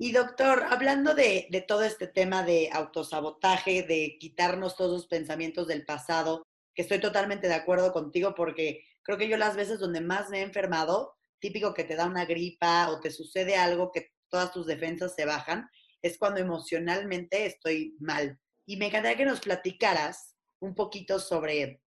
Y 0.00 0.12
doctor, 0.12 0.62
hablando 0.70 1.14
de, 1.14 1.64
todo 1.66 1.82
este 1.82 2.06
tema 2.06 2.44
de 2.44 2.70
autosabotaje, 2.72 3.82
de 3.82 4.16
quitarnos 4.20 4.76
todos 4.76 4.92
los 4.92 5.06
pensamientos 5.08 5.66
del 5.66 5.84
pasado, 5.84 6.46
que 6.78 6.82
estoy 6.82 7.00
totalmente 7.00 7.48
de 7.48 7.54
acuerdo 7.54 7.92
contigo 7.92 8.36
porque 8.36 8.84
creo 9.02 9.18
que 9.18 9.28
yo 9.28 9.36
las 9.36 9.56
veces 9.56 9.80
donde 9.80 10.00
más 10.00 10.30
me 10.30 10.38
he 10.38 10.42
enfermado, 10.42 11.16
típico 11.40 11.74
que 11.74 11.82
te 11.82 11.96
da 11.96 12.06
una 12.06 12.24
gripa 12.24 12.88
o 12.90 13.00
te 13.00 13.10
sucede 13.10 13.56
algo 13.56 13.90
que 13.90 14.12
todas 14.28 14.52
tus 14.52 14.64
defensas 14.64 15.16
se 15.16 15.24
bajan, 15.24 15.68
es 16.02 16.18
cuando 16.18 16.38
emocionalmente 16.38 17.46
estoy 17.46 17.96
mal. 17.98 18.38
Y 18.64 18.76
me 18.76 18.86
encantaría 18.86 19.16
que 19.16 19.24
nos 19.24 19.40
platicaras 19.40 20.36
un 20.60 20.76
poquito 20.76 21.18
sobre, 21.18 21.82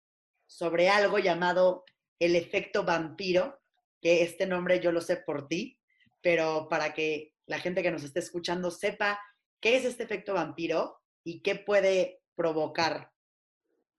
sobre 0.46 0.88
algo 0.88 1.18
llamado 1.18 1.84
el 2.20 2.36
efecto 2.36 2.84
vampiro, 2.84 3.58
que 4.00 4.22
este 4.22 4.46
nombre 4.46 4.78
yo 4.78 4.92
lo 4.92 5.00
sé 5.00 5.16
por 5.16 5.48
ti, 5.48 5.80
pero 6.20 6.68
para 6.68 6.94
que 6.94 7.34
la 7.46 7.58
gente 7.58 7.82
que 7.82 7.90
nos 7.90 8.04
esté 8.04 8.20
escuchando 8.20 8.70
sepa 8.70 9.18
qué 9.60 9.74
es 9.74 9.84
este 9.84 10.04
efecto 10.04 10.34
vampiro 10.34 11.02
y 11.24 11.42
qué 11.42 11.56
puede 11.56 12.20
provocar. 12.36 13.15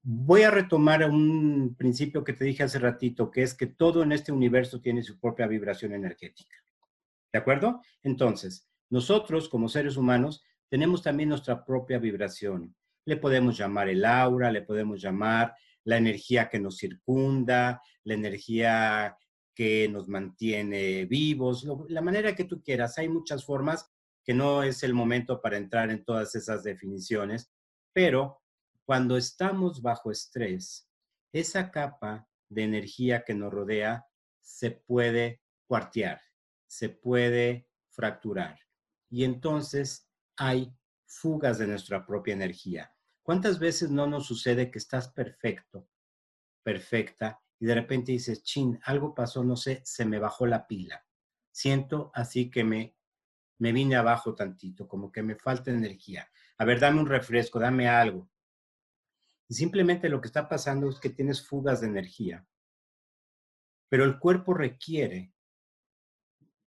Voy 0.09 0.43
a 0.43 0.51
retomar 0.51 1.03
un 1.03 1.75
principio 1.77 2.23
que 2.23 2.31
te 2.31 2.45
dije 2.45 2.63
hace 2.63 2.79
ratito, 2.79 3.29
que 3.29 3.43
es 3.43 3.53
que 3.53 3.67
todo 3.67 4.03
en 4.03 4.13
este 4.13 4.31
universo 4.31 4.79
tiene 4.79 5.03
su 5.03 5.19
propia 5.19 5.47
vibración 5.47 5.91
energética. 5.91 6.55
¿De 7.33 7.39
acuerdo? 7.39 7.81
Entonces, 8.03 8.69
nosotros 8.89 9.49
como 9.49 9.67
seres 9.67 9.97
humanos 9.97 10.45
tenemos 10.69 11.03
también 11.03 11.27
nuestra 11.27 11.65
propia 11.65 11.99
vibración. 11.99 12.73
Le 13.03 13.17
podemos 13.17 13.57
llamar 13.57 13.89
el 13.89 14.05
aura, 14.05 14.49
le 14.49 14.61
podemos 14.61 15.01
llamar 15.01 15.53
la 15.83 15.97
energía 15.97 16.47
que 16.47 16.61
nos 16.61 16.77
circunda, 16.77 17.81
la 18.05 18.13
energía 18.13 19.17
que 19.53 19.89
nos 19.89 20.07
mantiene 20.07 21.03
vivos, 21.03 21.67
la 21.89 22.01
manera 22.01 22.33
que 22.33 22.45
tú 22.45 22.63
quieras. 22.63 22.97
Hay 22.97 23.09
muchas 23.09 23.43
formas 23.43 23.91
que 24.23 24.33
no 24.33 24.63
es 24.63 24.83
el 24.83 24.93
momento 24.93 25.41
para 25.41 25.57
entrar 25.57 25.91
en 25.91 26.05
todas 26.05 26.33
esas 26.33 26.63
definiciones, 26.63 27.51
pero 27.91 28.39
cuando 28.87 29.17
estamos 29.17 29.81
bajo 29.81 30.11
estrés, 30.11 30.89
esa 31.33 31.71
capa 31.71 32.25
de 32.47 32.63
energía 32.63 33.25
que 33.25 33.33
nos 33.33 33.51
rodea 33.51 34.07
se 34.39 34.71
puede 34.71 35.41
cuartear, 35.65 36.21
se 36.67 36.87
puede 36.87 37.67
fracturar. 37.89 38.57
Y 39.09 39.25
entonces 39.25 40.09
hay 40.37 40.73
fugas 41.05 41.57
de 41.57 41.67
nuestra 41.67 42.05
propia 42.05 42.33
energía. 42.33 42.95
¿Cuántas 43.23 43.59
veces 43.59 43.91
no 43.91 44.07
nos 44.07 44.25
sucede 44.25 44.71
que 44.71 44.77
estás 44.77 45.09
perfecto, 45.09 45.89
perfecta, 46.63 47.41
y 47.59 47.65
de 47.65 47.75
repente 47.75 48.13
dices, 48.13 48.41
chin, 48.41 48.79
algo 48.83 49.13
pasó, 49.13 49.43
no 49.43 49.57
sé, 49.57 49.81
se 49.83 50.05
me 50.05 50.17
bajó 50.17 50.45
la 50.45 50.65
pila. 50.65 51.05
Siento 51.51 52.09
así 52.13 52.49
que 52.49 52.63
me, 52.63 52.95
me 53.57 53.73
vine 53.73 53.97
abajo 53.97 54.33
tantito, 54.33 54.87
como 54.87 55.11
que 55.11 55.23
me 55.23 55.35
falta 55.35 55.71
energía. 55.71 56.31
A 56.57 56.63
ver, 56.63 56.79
dame 56.79 57.01
un 57.01 57.07
refresco, 57.07 57.59
dame 57.59 57.89
algo. 57.89 58.29
Y 59.49 59.55
simplemente 59.55 60.09
lo 60.09 60.19
que 60.19 60.27
está 60.27 60.49
pasando 60.49 60.89
es 60.89 60.99
que 60.99 61.09
tienes 61.09 61.45
fugas 61.45 61.81
de 61.81 61.87
energía. 61.87 62.45
Pero 63.89 64.03
el 64.03 64.19
cuerpo 64.19 64.53
requiere, 64.53 65.33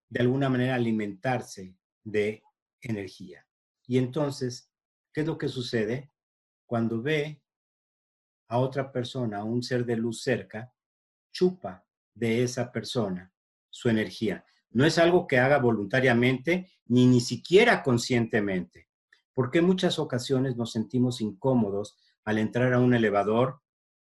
de 0.09 0.21
alguna 0.21 0.49
manera, 0.49 0.75
alimentarse 0.75 1.76
de 2.02 2.43
energía. 2.81 3.47
Y 3.87 3.99
entonces, 3.99 4.73
¿qué 5.12 5.21
es 5.21 5.26
lo 5.26 5.38
que 5.38 5.49
sucede? 5.49 6.11
Cuando 6.66 7.00
ve 7.00 7.43
a 8.49 8.59
otra 8.59 8.90
persona, 8.90 9.38
a 9.38 9.45
un 9.45 9.62
ser 9.62 9.85
de 9.85 9.97
luz 9.97 10.23
cerca, 10.23 10.75
chupa 11.33 11.87
de 12.14 12.43
esa 12.43 12.73
persona 12.73 13.33
su 13.71 13.88
energía. 13.88 14.45
No 14.71 14.85
es 14.85 14.99
algo 14.99 15.26
que 15.26 15.38
haga 15.38 15.59
voluntariamente 15.59 16.71
ni 16.87 17.07
ni 17.07 17.21
siquiera 17.21 17.83
conscientemente, 17.83 18.88
porque 19.33 19.59
en 19.59 19.66
muchas 19.66 19.99
ocasiones 19.99 20.57
nos 20.57 20.73
sentimos 20.73 21.21
incómodos 21.21 21.97
al 22.25 22.38
entrar 22.38 22.73
a 22.73 22.81
un 22.81 22.95
elevador 22.95 23.61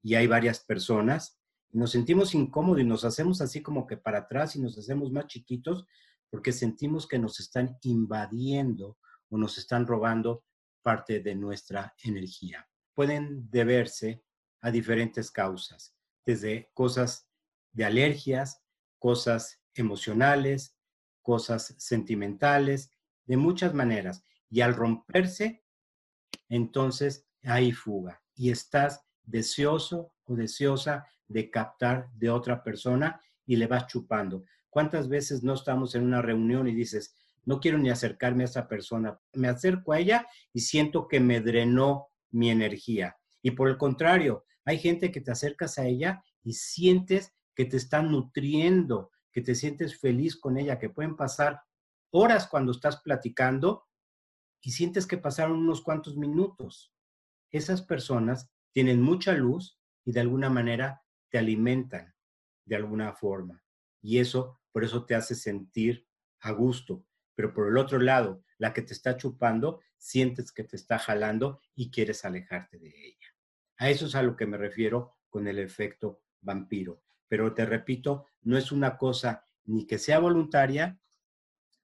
y 0.02 0.14
hay 0.14 0.26
varias 0.26 0.60
personas, 0.60 1.40
nos 1.72 1.90
sentimos 1.90 2.34
incómodos 2.34 2.80
y 2.80 2.84
nos 2.84 3.04
hacemos 3.04 3.40
así 3.40 3.62
como 3.62 3.86
que 3.86 3.96
para 3.96 4.18
atrás 4.18 4.56
y 4.56 4.60
nos 4.60 4.78
hacemos 4.78 5.10
más 5.10 5.26
chiquitos 5.26 5.84
porque 6.30 6.52
sentimos 6.52 7.06
que 7.06 7.18
nos 7.18 7.40
están 7.40 7.76
invadiendo 7.82 8.98
o 9.28 9.38
nos 9.38 9.58
están 9.58 9.86
robando 9.86 10.44
parte 10.82 11.20
de 11.20 11.34
nuestra 11.34 11.94
energía. 12.02 12.68
Pueden 12.94 13.50
deberse 13.50 14.22
a 14.60 14.70
diferentes 14.70 15.30
causas 15.30 15.96
desde 16.24 16.70
cosas 16.74 17.28
de 17.72 17.84
alergias, 17.84 18.62
cosas 18.98 19.60
emocionales, 19.74 20.76
cosas 21.22 21.74
sentimentales, 21.78 22.90
de 23.26 23.36
muchas 23.36 23.74
maneras. 23.74 24.24
Y 24.48 24.60
al 24.60 24.74
romperse, 24.74 25.64
entonces 26.48 27.25
hay 27.46 27.72
fuga 27.72 28.22
y 28.34 28.50
estás 28.50 29.02
deseoso 29.24 30.12
o 30.24 30.34
deseosa 30.34 31.06
de 31.28 31.50
captar 31.50 32.08
de 32.14 32.30
otra 32.30 32.62
persona 32.62 33.20
y 33.46 33.56
le 33.56 33.66
vas 33.66 33.86
chupando. 33.86 34.44
¿Cuántas 34.68 35.08
veces 35.08 35.42
no 35.42 35.54
estamos 35.54 35.94
en 35.94 36.04
una 36.04 36.22
reunión 36.22 36.68
y 36.68 36.74
dices, 36.74 37.14
no 37.44 37.60
quiero 37.60 37.78
ni 37.78 37.90
acercarme 37.90 38.44
a 38.44 38.46
esa 38.46 38.68
persona, 38.68 39.18
me 39.32 39.48
acerco 39.48 39.92
a 39.92 39.98
ella 39.98 40.26
y 40.52 40.60
siento 40.60 41.08
que 41.08 41.20
me 41.20 41.40
drenó 41.40 42.08
mi 42.30 42.50
energía? 42.50 43.16
Y 43.42 43.52
por 43.52 43.68
el 43.68 43.78
contrario, 43.78 44.44
hay 44.64 44.78
gente 44.78 45.12
que 45.12 45.20
te 45.20 45.30
acercas 45.30 45.78
a 45.78 45.86
ella 45.86 46.22
y 46.42 46.54
sientes 46.54 47.32
que 47.54 47.64
te 47.64 47.76
están 47.76 48.10
nutriendo, 48.10 49.10
que 49.32 49.40
te 49.40 49.54
sientes 49.54 49.98
feliz 49.98 50.36
con 50.36 50.58
ella, 50.58 50.78
que 50.78 50.90
pueden 50.90 51.16
pasar 51.16 51.60
horas 52.10 52.48
cuando 52.48 52.72
estás 52.72 53.00
platicando 53.02 53.86
y 54.60 54.72
sientes 54.72 55.06
que 55.06 55.18
pasaron 55.18 55.58
unos 55.58 55.82
cuantos 55.82 56.16
minutos. 56.16 56.92
Esas 57.56 57.80
personas 57.80 58.50
tienen 58.72 59.00
mucha 59.00 59.32
luz 59.32 59.80
y 60.04 60.12
de 60.12 60.20
alguna 60.20 60.50
manera 60.50 61.02
te 61.30 61.38
alimentan 61.38 62.14
de 62.66 62.76
alguna 62.76 63.14
forma. 63.14 63.64
Y 64.02 64.18
eso, 64.18 64.60
por 64.72 64.84
eso 64.84 65.06
te 65.06 65.14
hace 65.14 65.34
sentir 65.34 66.06
a 66.40 66.50
gusto. 66.52 67.06
Pero 67.34 67.54
por 67.54 67.68
el 67.68 67.78
otro 67.78 67.98
lado, 67.98 68.44
la 68.58 68.74
que 68.74 68.82
te 68.82 68.92
está 68.92 69.16
chupando, 69.16 69.80
sientes 69.96 70.52
que 70.52 70.64
te 70.64 70.76
está 70.76 70.98
jalando 70.98 71.60
y 71.74 71.90
quieres 71.90 72.26
alejarte 72.26 72.78
de 72.78 72.88
ella. 72.88 73.34
A 73.78 73.88
eso 73.88 74.04
es 74.04 74.14
a 74.14 74.22
lo 74.22 74.36
que 74.36 74.46
me 74.46 74.58
refiero 74.58 75.16
con 75.30 75.48
el 75.48 75.58
efecto 75.58 76.22
vampiro. 76.42 77.02
Pero 77.28 77.54
te 77.54 77.64
repito, 77.64 78.26
no 78.42 78.58
es 78.58 78.70
una 78.70 78.98
cosa 78.98 79.42
ni 79.64 79.86
que 79.86 79.98
sea 79.98 80.18
voluntaria 80.18 81.00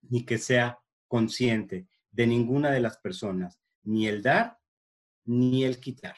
ni 0.02 0.26
que 0.26 0.37
sea 0.37 0.81
consciente 1.09 1.88
de 2.11 2.26
ninguna 2.26 2.71
de 2.71 2.81
las 2.81 2.99
personas, 2.99 3.59
ni 3.85 4.07
el 4.07 4.23
dar 4.23 4.59
ni 5.25 5.64
el 5.64 5.81
quitar. 5.81 6.17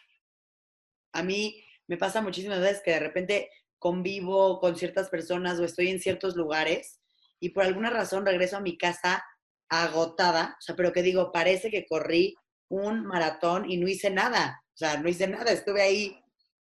A 1.12 1.22
mí 1.22 1.62
me 1.86 1.96
pasa 1.96 2.22
muchísimas 2.22 2.60
veces 2.60 2.82
que 2.84 2.92
de 2.92 3.00
repente 3.00 3.50
convivo 3.78 4.60
con 4.60 4.76
ciertas 4.76 5.08
personas 5.10 5.58
o 5.58 5.64
estoy 5.64 5.88
en 5.88 6.00
ciertos 6.00 6.36
lugares 6.36 7.00
y 7.40 7.50
por 7.50 7.64
alguna 7.64 7.90
razón 7.90 8.24
regreso 8.24 8.56
a 8.56 8.60
mi 8.60 8.78
casa 8.78 9.22
agotada, 9.68 10.56
o 10.58 10.62
sea, 10.62 10.76
pero 10.76 10.92
que 10.92 11.02
digo, 11.02 11.32
parece 11.32 11.70
que 11.70 11.86
corrí 11.86 12.34
un 12.68 13.04
maratón 13.04 13.70
y 13.70 13.76
no 13.76 13.88
hice 13.88 14.10
nada, 14.10 14.62
o 14.72 14.76
sea, 14.76 14.98
no 14.98 15.08
hice 15.08 15.28
nada, 15.28 15.52
estuve 15.52 15.82
ahí. 15.82 16.18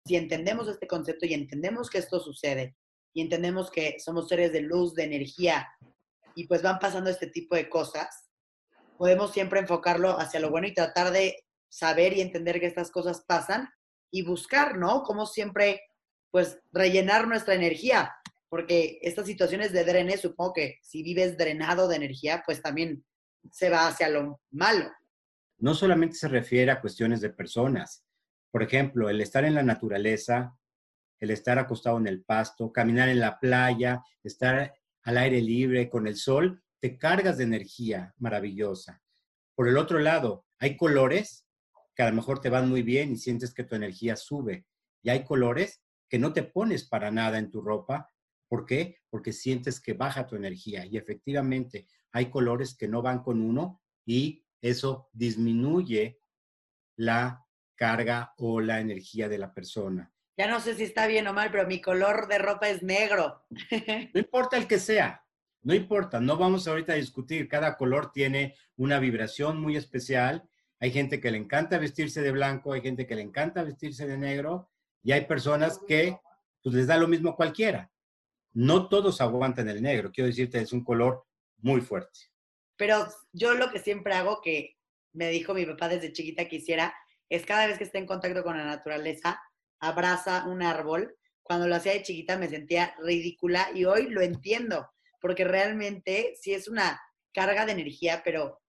Si 0.05 0.15
entendemos 0.15 0.67
este 0.67 0.87
concepto 0.87 1.25
y 1.25 1.33
entendemos 1.33 1.89
que 1.89 1.99
esto 1.99 2.19
sucede 2.19 2.75
y 3.13 3.21
entendemos 3.21 3.71
que 3.71 3.99
somos 3.99 4.27
seres 4.27 4.51
de 4.51 4.61
luz, 4.61 4.95
de 4.95 5.03
energía 5.03 5.67
y 6.35 6.47
pues 6.47 6.61
van 6.61 6.79
pasando 6.79 7.09
este 7.09 7.27
tipo 7.27 7.55
de 7.55 7.69
cosas, 7.69 8.29
podemos 8.97 9.31
siempre 9.31 9.59
enfocarlo 9.59 10.19
hacia 10.19 10.39
lo 10.39 10.49
bueno 10.49 10.67
y 10.67 10.73
tratar 10.73 11.11
de 11.11 11.42
saber 11.73 12.13
y 12.13 12.21
entender 12.21 12.59
que 12.59 12.67
estas 12.67 12.91
cosas 12.91 13.23
pasan 13.27 13.67
y 14.11 14.21
buscar, 14.21 14.77
¿no? 14.77 15.01
Como 15.01 15.25
siempre, 15.25 15.81
pues 16.29 16.59
rellenar 16.71 17.27
nuestra 17.27 17.55
energía, 17.55 18.13
porque 18.47 18.99
estas 19.01 19.25
situaciones 19.25 19.71
de 19.71 19.83
drenes, 19.83 20.21
supongo 20.21 20.53
que 20.53 20.77
si 20.83 21.01
vives 21.01 21.35
drenado 21.35 21.87
de 21.87 21.95
energía, 21.95 22.43
pues 22.45 22.61
también 22.61 23.03
se 23.51 23.71
va 23.71 23.87
hacia 23.87 24.07
lo 24.09 24.39
malo. 24.51 24.91
No 25.57 25.73
solamente 25.73 26.15
se 26.15 26.27
refiere 26.27 26.69
a 26.69 26.79
cuestiones 26.79 27.21
de 27.21 27.31
personas. 27.31 28.05
Por 28.51 28.61
ejemplo, 28.61 29.09
el 29.09 29.19
estar 29.19 29.43
en 29.43 29.55
la 29.55 29.63
naturaleza, 29.63 30.55
el 31.19 31.31
estar 31.31 31.57
acostado 31.57 31.97
en 31.97 32.05
el 32.05 32.23
pasto, 32.23 32.71
caminar 32.71 33.09
en 33.09 33.19
la 33.19 33.39
playa, 33.39 34.03
estar 34.23 34.75
al 35.01 35.17
aire 35.17 35.41
libre 35.41 35.89
con 35.89 36.05
el 36.05 36.17
sol, 36.17 36.63
te 36.79 36.99
cargas 36.99 37.39
de 37.39 37.45
energía 37.45 38.13
maravillosa. 38.19 39.01
Por 39.55 39.67
el 39.67 39.77
otro 39.77 39.97
lado, 39.97 40.45
hay 40.59 40.77
colores 40.77 41.47
que 41.95 42.03
a 42.03 42.09
lo 42.09 42.15
mejor 42.15 42.39
te 42.39 42.49
van 42.49 42.69
muy 42.69 42.81
bien 42.81 43.11
y 43.11 43.17
sientes 43.17 43.53
que 43.53 43.63
tu 43.63 43.75
energía 43.75 44.15
sube. 44.15 44.65
Y 45.01 45.09
hay 45.09 45.23
colores 45.23 45.83
que 46.09 46.19
no 46.19 46.33
te 46.33 46.43
pones 46.43 46.83
para 46.83 47.11
nada 47.11 47.37
en 47.37 47.51
tu 47.51 47.61
ropa 47.61 48.13
¿Por 48.53 48.67
qué? 48.67 48.99
Porque 49.09 49.33
sientes 49.33 49.79
que 49.79 49.93
baja 49.93 50.27
tu 50.27 50.35
energía 50.35 50.85
y 50.85 50.95
efectivamente 50.95 51.87
hay 52.11 52.27
colores 52.29 52.77
que 52.77 52.87
no 52.87 53.01
van 53.01 53.23
con 53.23 53.41
uno 53.41 53.81
y 54.05 54.45
eso 54.61 55.09
disminuye 55.11 56.19
la 56.95 57.43
carga 57.73 58.35
o 58.37 58.61
la 58.61 58.79
energía 58.79 59.27
de 59.27 59.39
la 59.39 59.55
persona. 59.55 60.13
Ya 60.37 60.45
no 60.47 60.59
sé 60.59 60.75
si 60.75 60.83
está 60.83 61.07
bien 61.07 61.25
o 61.25 61.33
mal, 61.33 61.49
pero 61.49 61.65
mi 61.65 61.81
color 61.81 62.27
de 62.27 62.37
ropa 62.37 62.69
es 62.69 62.83
negro. 62.83 63.43
No 64.13 64.19
importa 64.19 64.55
el 64.57 64.67
que 64.67 64.77
sea, 64.77 65.25
no 65.63 65.73
importa, 65.73 66.19
no 66.19 66.37
vamos 66.37 66.67
ahorita 66.67 66.93
a 66.93 66.97
discutir, 66.97 67.47
cada 67.47 67.75
color 67.75 68.11
tiene 68.11 68.53
una 68.75 68.99
vibración 68.99 69.59
muy 69.59 69.77
especial. 69.77 70.47
Hay 70.83 70.91
gente 70.91 71.19
que 71.19 71.31
le 71.31 71.37
encanta 71.37 71.79
vestirse 71.79 72.21
de 72.21 72.31
blanco, 72.31 72.73
hay 72.73 72.81
gente 72.81 73.07
que 73.07 73.15
le 73.15 73.21
encanta 73.21 73.63
vestirse 73.63 74.05
de 74.05 74.17
negro 74.17 74.69
y 75.01 75.13
hay 75.13 75.25
personas 75.25 75.79
que 75.87 76.19
pues 76.61 76.75
les 76.75 76.87
da 76.87 76.97
lo 76.97 77.07
mismo 77.07 77.35
cualquiera 77.35 77.89
no 78.53 78.87
todos 78.87 79.19
aguantan 79.19 79.67
el 79.69 79.81
negro. 79.81 80.11
Quiero 80.11 80.27
decirte, 80.27 80.61
es 80.61 80.73
un 80.73 80.83
color 80.83 81.25
muy 81.57 81.81
fuerte. 81.81 82.19
Pero 82.77 83.07
yo 83.31 83.53
lo 83.53 83.71
que 83.71 83.79
siempre 83.79 84.13
hago, 84.13 84.41
que 84.41 84.77
me 85.13 85.29
dijo 85.29 85.53
mi 85.53 85.65
papá 85.65 85.89
desde 85.89 86.13
chiquita 86.13 86.47
que 86.47 86.57
hiciera, 86.57 86.93
es 87.29 87.45
cada 87.45 87.67
vez 87.67 87.77
que 87.77 87.83
esté 87.83 87.97
en 87.97 88.05
contacto 88.05 88.43
con 88.43 88.57
la 88.57 88.65
naturaleza, 88.65 89.41
abraza 89.79 90.45
un 90.45 90.61
árbol. 90.61 91.15
Cuando 91.41 91.67
lo 91.67 91.75
hacía 91.75 91.93
de 91.93 92.03
chiquita 92.03 92.37
me 92.37 92.47
sentía 92.47 92.95
ridícula 92.99 93.69
y 93.73 93.85
hoy 93.85 94.09
lo 94.09 94.21
entiendo, 94.21 94.89
porque 95.19 95.43
realmente 95.43 96.35
sí 96.39 96.53
es 96.53 96.67
una 96.67 97.01
carga 97.33 97.65
de 97.65 97.73
energía, 97.73 98.21
pero 98.23 98.61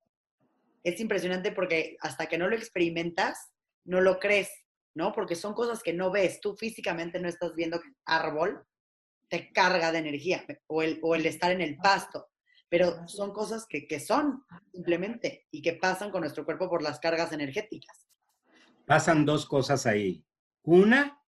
es 0.85 1.01
impresionante 1.01 1.51
porque 1.51 1.97
hasta 2.01 2.27
que 2.27 2.39
no 2.39 2.49
lo 2.49 2.55
experimentas, 2.55 3.51
no 3.85 4.01
lo 4.01 4.21
crees, 4.21 4.51
¿no? 4.95 5.13
Porque 5.13 5.35
son 5.35 5.55
cosas 5.55 5.83
que 5.83 5.95
no 5.95 6.11
ves. 6.11 6.41
Tú 6.41 6.55
físicamente 6.55 7.19
no 7.19 7.29
estás 7.29 7.55
viendo 7.55 7.81
árbol, 8.05 8.65
te 9.29 9.51
carga 9.53 9.91
de 9.91 9.99
energía 9.99 10.45
o 10.67 10.83
el, 10.83 11.01
o 11.03 11.15
el 11.15 11.25
estar 11.27 11.51
en 11.51 11.63
el 11.63 11.77
pasto. 11.79 12.29
Pero 12.69 13.09
son 13.09 13.33
cosas 13.33 13.67
que, 13.67 13.87
que 13.87 13.99
son 13.99 14.45
simplemente 14.73 15.47
y 15.51 15.63
que 15.63 15.75
pasan 15.75 16.11
con 16.11 16.21
nuestro 16.21 16.45
cuerpo 16.45 16.69
por 16.69 16.83
las 16.83 17.01
cargas 17.01 17.33
energéticas. 17.33 18.07
Pasan 18.87 19.25
dos 19.25 19.47
cosas 19.47 19.87
ahí. 19.87 20.25
Una, 20.63 21.23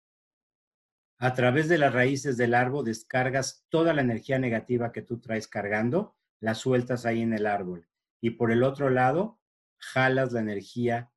a 1.18 1.34
través 1.34 1.68
de 1.68 1.78
las 1.78 1.92
raíces 1.92 2.36
del 2.36 2.54
árbol 2.54 2.84
descargas 2.84 3.64
toda 3.68 3.92
la 3.92 4.02
energía 4.02 4.38
negativa 4.38 4.90
que 4.90 5.02
tú 5.02 5.20
traes 5.20 5.46
cargando, 5.46 6.16
la 6.40 6.54
sueltas 6.54 7.06
ahí 7.06 7.22
en 7.22 7.32
el 7.32 7.46
árbol. 7.46 7.88
Y 8.20 8.30
por 8.30 8.50
el 8.50 8.62
otro 8.62 8.90
lado, 8.90 9.38
jalas 9.78 10.32
la 10.32 10.40
energía 10.40 11.12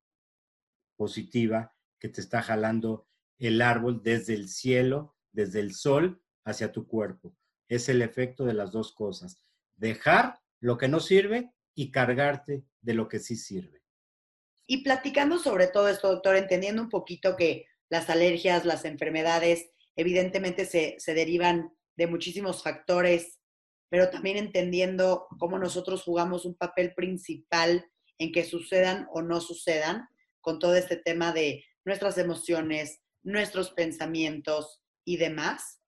positiva 0.96 1.74
que 1.98 2.08
te 2.08 2.20
está 2.20 2.42
jalando 2.42 3.08
el 3.38 3.62
árbol 3.62 4.02
desde 4.02 4.34
el 4.34 4.48
cielo, 4.48 5.16
desde 5.32 5.60
el 5.60 5.74
sol 5.74 6.22
hacia 6.44 6.72
tu 6.72 6.86
cuerpo. 6.86 7.36
Es 7.68 7.88
el 7.88 8.02
efecto 8.02 8.44
de 8.44 8.54
las 8.54 8.72
dos 8.72 8.92
cosas. 8.92 9.42
Dejar 9.76 10.40
lo 10.60 10.76
que 10.76 10.88
no 10.88 11.00
sirve 11.00 11.52
y 11.74 11.90
cargarte 11.90 12.64
de 12.80 12.94
lo 12.94 13.08
que 13.08 13.20
sí 13.20 13.36
sirve. 13.36 13.82
Y 14.66 14.82
platicando 14.82 15.38
sobre 15.38 15.68
todo 15.68 15.88
esto, 15.88 16.08
doctor, 16.08 16.36
entendiendo 16.36 16.82
un 16.82 16.88
poquito 16.88 17.36
que 17.36 17.66
las 17.88 18.10
alergias, 18.10 18.64
las 18.64 18.84
enfermedades, 18.84 19.70
evidentemente 19.96 20.66
se, 20.66 20.96
se 20.98 21.14
derivan 21.14 21.72
de 21.96 22.06
muchísimos 22.06 22.62
factores, 22.62 23.38
pero 23.88 24.10
también 24.10 24.36
entendiendo 24.36 25.26
cómo 25.38 25.58
nosotros 25.58 26.02
jugamos 26.02 26.44
un 26.44 26.54
papel 26.54 26.94
principal 26.94 27.90
en 28.18 28.32
que 28.32 28.44
sucedan 28.44 29.06
o 29.12 29.22
no 29.22 29.40
sucedan, 29.40 30.08
con 30.40 30.58
todo 30.58 30.74
este 30.74 30.96
tema 30.96 31.32
de 31.32 31.64
nuestras 31.84 32.18
emociones, 32.18 33.00
nuestros 33.22 33.70
pensamientos 33.70 34.80
y 35.04 35.16
demás 35.16 35.78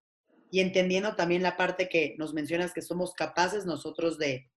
y 0.50 0.60
entendiendo 0.60 1.14
también 1.14 1.42
la 1.42 1.56
parte 1.56 1.88
que 1.88 2.16
nos 2.18 2.34
mencionas 2.34 2.72
que 2.72 2.82
somos 2.82 3.14
capaces 3.14 3.64
nosotros 3.66 4.18
de, 4.18 4.50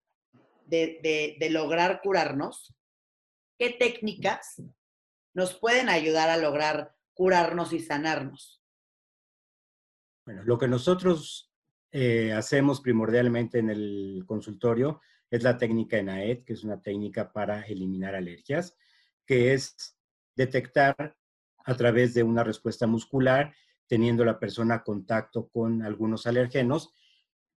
de, 0.66 1.48
lograr 1.52 2.02
curarnos, 2.02 2.74
¿qué 3.60 3.70
técnicas 3.70 4.62
nos 5.34 5.54
pueden 5.54 5.90
ayudar 5.90 6.30
a 6.30 6.38
lograr 6.38 6.96
curarnos 7.14 7.74
y 7.74 7.80
sanarnos? 7.80 8.62
Bueno, 10.26 10.44
lo 10.44 10.58
que 10.58 10.68
nosotros 10.68 11.52
eh, 11.92 12.34
hacemos 12.34 12.82
primordialmente 12.82 13.60
en 13.60 13.70
el 13.70 14.24
consultorio 14.26 15.02
es 15.34 15.42
la 15.42 15.58
técnica 15.58 15.98
ENAET, 15.98 16.44
que 16.44 16.54
es 16.54 16.64
una 16.64 16.80
técnica 16.80 17.34
para 17.34 17.64
eliminar 17.64 18.14
alergias, 18.14 18.78
que 19.26 19.56
es 19.56 19.98
detectar 20.36 21.18
a 21.66 21.76
través 21.76 22.14
de 22.14 22.22
una 22.22 22.44
respuesta 22.44 22.86
muscular 22.86 23.52
teniendo 23.88 24.24
la 24.24 24.40
persona 24.40 24.84
contacto 24.84 25.50
con 25.50 25.82
algunos 25.82 26.28
alergenos, 26.28 26.94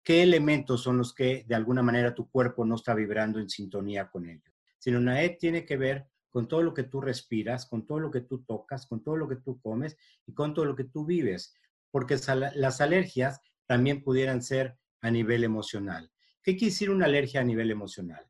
qué 0.05 0.23
elementos 0.23 0.85
son 0.85 0.99
los 0.99 1.13
que 1.13 1.45
de 1.49 1.55
alguna 1.57 1.83
manera 1.83 2.15
tu 2.15 2.31
cuerpo 2.31 2.65
no 2.65 2.77
está 2.77 2.95
vibrando 2.95 3.41
en 3.41 3.51
sintonía 3.51 4.09
con 4.09 4.29
ellos. 4.29 4.55
Sinonaet 4.79 5.41
tiene 5.41 5.67
que 5.67 5.77
ver 5.77 6.07
con 6.31 6.47
todo 6.47 6.63
lo 6.63 6.75
que 6.75 6.85
tú 6.85 7.01
respiras, 7.01 7.67
con 7.67 7.87
todo 7.87 7.99
lo 7.99 8.13
que 8.13 8.21
tú 8.21 8.45
tocas, 8.45 8.87
con 8.87 9.03
todo 9.03 9.17
lo 9.17 9.29
que 9.29 9.37
tú 9.37 9.61
comes 9.61 9.97
y 10.27 10.33
con 10.33 10.55
todo 10.55 10.65
lo 10.65 10.77
que 10.77 10.85
tú 10.85 11.05
vives, 11.05 11.57
porque 11.91 12.17
las 12.55 12.81
alergias 12.81 13.41
también 13.67 14.05
pudieran 14.05 14.43
ser 14.43 14.79
a 15.01 15.11
nivel 15.11 15.43
emocional. 15.43 16.14
¿Qué 16.45 16.57
quiere 16.57 16.71
decir 16.71 16.91
una 16.91 17.07
alergia 17.07 17.41
a 17.41 17.45
nivel 17.45 17.73
emocional? 17.73 18.25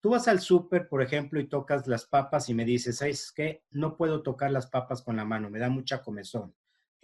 Tú 0.00 0.10
vas 0.10 0.28
al 0.28 0.38
súper, 0.38 0.86
por 0.86 1.02
ejemplo, 1.02 1.40
y 1.40 1.48
tocas 1.48 1.88
las 1.88 2.04
papas 2.04 2.48
y 2.48 2.54
me 2.54 2.64
dices, 2.64 2.98
¿sabes 2.98 3.32
qué? 3.32 3.64
No 3.70 3.96
puedo 3.96 4.22
tocar 4.22 4.52
las 4.52 4.68
papas 4.68 5.02
con 5.02 5.16
la 5.16 5.24
mano, 5.24 5.50
me 5.50 5.58
da 5.58 5.68
mucha 5.68 6.02
comezón 6.02 6.54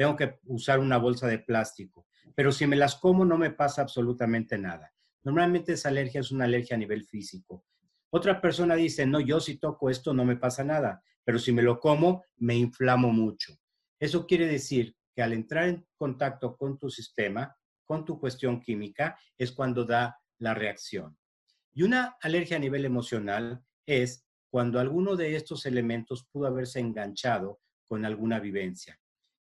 tengo 0.01 0.17
que 0.17 0.39
usar 0.47 0.79
una 0.79 0.97
bolsa 0.97 1.27
de 1.27 1.41
plástico. 1.41 2.07
Pero 2.35 2.53
si 2.53 2.67
me 2.67 2.75
las 2.75 2.97
como 2.97 3.27
no 3.27 3.37
me 3.37 3.51
pasa 3.51 3.83
absolutamente 3.83 4.57
nada. 4.57 4.95
Normalmente 5.25 5.75
esa 5.75 5.91
alergia 5.91 6.23
es 6.23 6.33
una 6.33 6.47
alergia 6.47 6.75
a 6.75 6.79
nivel 6.79 7.05
físico. 7.05 7.67
Otra 8.09 8.41
persona 8.41 8.77
dice, 8.77 9.05
no, 9.05 9.21
yo 9.21 9.41
si 9.41 9.59
toco 9.59 9.91
esto 9.91 10.15
no 10.15 10.25
me 10.25 10.37
pasa 10.37 10.65
nada, 10.65 11.05
pero 11.23 11.39
si 11.39 11.53
me 11.53 11.61
lo 11.61 11.79
como 11.79 12.25
me 12.39 12.57
inflamo 12.57 13.13
mucho. 13.13 13.59
Eso 13.99 14.27
quiere 14.27 14.47
decir 14.47 14.97
que 15.15 15.21
al 15.21 15.35
entrar 15.35 15.69
en 15.69 15.87
contacto 15.99 16.57
con 16.57 16.79
tu 16.79 16.89
sistema, 16.89 17.55
con 17.91 18.05
tu 18.05 18.21
cuestión 18.21 18.61
química, 18.61 19.19
es 19.37 19.51
cuando 19.51 19.85
da 19.85 20.17
la 20.39 20.55
reacción. 20.55 21.19
Y 21.73 21.83
una 21.83 22.17
alergia 22.23 22.57
a 22.57 22.61
nivel 22.61 22.85
emocional 22.85 23.65
es 23.85 24.25
cuando 24.49 24.79
alguno 24.79 25.17
de 25.17 25.35
estos 25.35 25.67
elementos 25.67 26.25
pudo 26.31 26.47
haberse 26.47 26.79
enganchado 26.79 27.59
con 27.89 28.05
alguna 28.05 28.39
vivencia. 28.39 28.97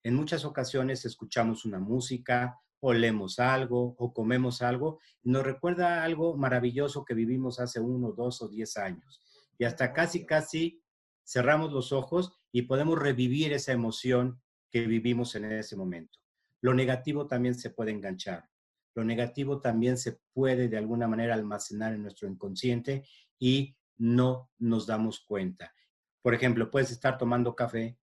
En 0.03 0.15
muchas 0.15 0.45
ocasiones 0.45 1.07
escuchamos 1.07 1.65
una 1.65 1.79
música, 1.79 2.61
o 2.81 2.93
leemos 2.93 3.39
algo, 3.39 3.97
o 3.97 4.13
comemos 4.13 4.61
algo, 4.61 5.01
y 5.23 5.31
nos 5.31 5.43
recuerda 5.43 6.05
algo 6.05 6.37
maravilloso 6.37 7.07
que 7.07 7.15
vivimos 7.15 7.59
hace 7.59 7.81
uno, 7.81 8.13
dos 8.13 8.43
o 8.43 8.49
diez 8.49 8.77
años. 8.77 9.23
Y 9.57 9.65
hasta 9.65 9.95
casi, 9.95 10.27
casi 10.27 10.83
cerramos 11.27 11.73
los 11.73 11.91
ojos 11.91 12.39
y 12.53 12.63
podemos 12.63 12.99
revivir 12.99 13.55
esa 13.55 13.73
emoción 13.73 14.43
que 14.71 14.87
vivimos 14.87 15.35
en 15.37 15.51
ese 15.53 15.75
momento. 15.75 16.19
Lo 16.61 16.75
negativo 16.75 17.27
también 17.27 17.55
se 17.55 17.71
puede 17.71 17.91
enganchar. 17.91 18.49
Lo 18.95 19.05
negativo 19.05 19.61
también 19.61 19.99
se 19.99 20.19
puede 20.33 20.69
de 20.69 20.79
alguna 20.79 21.07
manera 21.07 21.35
almacenar 21.35 21.93
en 21.93 22.03
nuestro 22.03 22.29
inconsciente 22.29 23.05
y 23.39 23.77
no 23.99 24.51
nos 24.59 24.87
damos 24.87 25.21
cuenta. 25.21 25.75
Por 26.23 26.35
ejemplo, 26.35 26.71
puedes 26.71 26.91
estar 26.91 27.19
tomando 27.19 27.55
café 27.55 27.99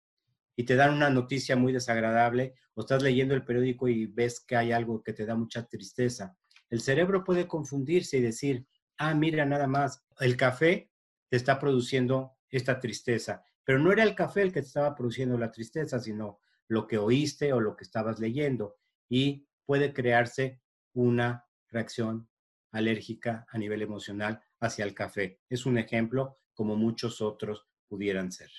y 0.55 0.65
te 0.65 0.77
dan 0.77 0.95
una 0.95 1.11
noticia 1.11 1.57
muy 1.57 1.73
desagradable 1.73 2.55
o 2.75 2.83
estás 2.83 3.03
leyendo 3.03 3.35
el 3.35 3.45
periódico 3.45 3.89
y 3.89 4.07
ves 4.07 4.41
que 4.41 4.57
hay 4.57 4.73
algo 4.73 5.03
que 5.03 5.13
te 5.13 5.27
da 5.27 5.35
mucha 5.35 5.67
tristeza. 5.67 6.37
El 6.69 6.81
cerebro 6.81 7.25
puede 7.25 7.47
confundirse 7.47 8.19
y 8.19 8.23
decir, 8.23 8.67
ah, 8.99 9.15
mira, 9.15 9.45
nada 9.45 9.67
más, 9.67 10.05
el 10.21 10.37
café 10.37 10.91
te 11.29 11.37
está 11.37 11.59
produciendo 11.59 12.37
esta 12.51 12.79
tristeza, 12.79 13.43
pero 13.65 13.79
no 13.79 13.93
era 13.93 14.03
el 14.03 14.15
café 14.15 14.43
el 14.43 14.53
que 14.53 14.61
te 14.61 14.67
estaba 14.67 14.95
produciendo 14.95 15.39
la 15.39 15.51
tristeza, 15.51 15.99
sino 15.99 16.41
lo 16.73 16.87
que 16.87 16.97
oíste 16.97 17.53
o 17.53 17.61
lo 17.61 17.77
que 17.77 17.85
estabas 17.85 18.19
leyendo 18.19 18.79
y 19.07 19.47
puede 19.67 19.93
crearse 19.93 20.63
una 20.95 21.45
reacción 21.69 22.31
alérgica 22.71 23.47
a 23.51 23.59
nivel 23.59 23.83
emocional 23.83 24.43
hacia 24.59 24.87
el 24.87 24.95
café. 24.95 25.39
Es 25.51 25.67
un 25.67 25.77
ejemplo 25.77 26.39
como 26.55 26.75
muchos 26.75 27.21
otros 27.21 27.67
pudieran 27.89 28.33
ser. 28.33 28.51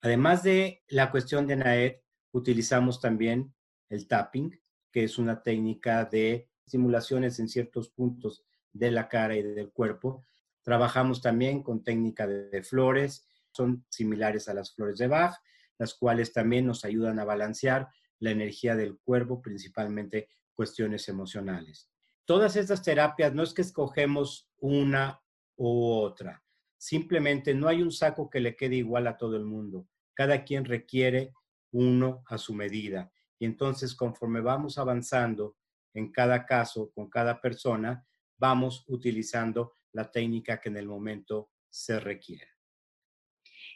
Además 0.00 0.42
de 0.42 0.82
la 0.88 1.10
cuestión 1.10 1.46
de 1.46 1.56
NAED, 1.56 1.96
utilizamos 2.32 2.98
también 2.98 3.52
el 3.90 4.08
tapping, 4.08 4.58
que 4.90 5.04
es 5.04 5.18
una 5.18 5.42
técnica 5.42 6.06
de 6.06 6.48
simulaciones 6.64 7.38
en 7.40 7.50
ciertos 7.50 7.90
puntos 7.90 8.46
de 8.72 8.90
la 8.90 9.06
cara 9.06 9.36
y 9.36 9.42
del 9.42 9.70
cuerpo. 9.70 10.24
Trabajamos 10.62 11.20
también 11.20 11.62
con 11.62 11.84
técnica 11.84 12.26
de, 12.26 12.62
flores, 12.62 13.28
son 13.50 13.84
similares 13.90 14.48
a 14.48 14.54
las 14.54 14.74
flores 14.74 14.96
de 14.96 15.08
Bach, 15.08 15.36
las 15.78 15.94
cuales 15.94 16.32
también 16.32 16.66
nos 16.66 16.84
ayudan 16.84 17.18
a 17.18 17.24
balancear 17.24 17.88
la 18.18 18.30
energía 18.30 18.76
del 18.76 18.98
cuerpo, 18.98 19.40
principalmente 19.40 20.28
cuestiones 20.54 21.08
emocionales. 21.08 21.90
Todas 22.24 22.56
estas 22.56 22.82
terapias 22.82 23.32
no 23.32 23.42
es 23.42 23.54
que 23.54 23.62
escogemos 23.62 24.50
una 24.58 25.22
u 25.56 25.90
otra, 25.92 26.42
simplemente 26.78 27.54
no 27.54 27.68
hay 27.68 27.82
un 27.82 27.92
saco 27.92 28.30
que 28.30 28.40
le 28.40 28.56
quede 28.56 28.76
igual 28.76 29.06
a 29.06 29.16
todo 29.16 29.36
el 29.36 29.44
mundo. 29.44 29.88
Cada 30.14 30.44
quien 30.44 30.64
requiere 30.64 31.32
uno 31.72 32.22
a 32.26 32.38
su 32.38 32.54
medida. 32.54 33.12
Y 33.38 33.44
entonces, 33.44 33.94
conforme 33.94 34.40
vamos 34.40 34.78
avanzando 34.78 35.56
en 35.94 36.12
cada 36.12 36.46
caso, 36.46 36.90
con 36.92 37.10
cada 37.10 37.40
persona, 37.40 38.06
vamos 38.36 38.84
utilizando 38.88 39.72
la 39.92 40.10
técnica 40.10 40.60
que 40.60 40.68
en 40.68 40.76
el 40.76 40.86
momento 40.86 41.50
se 41.68 41.98
requiere. 41.98 42.57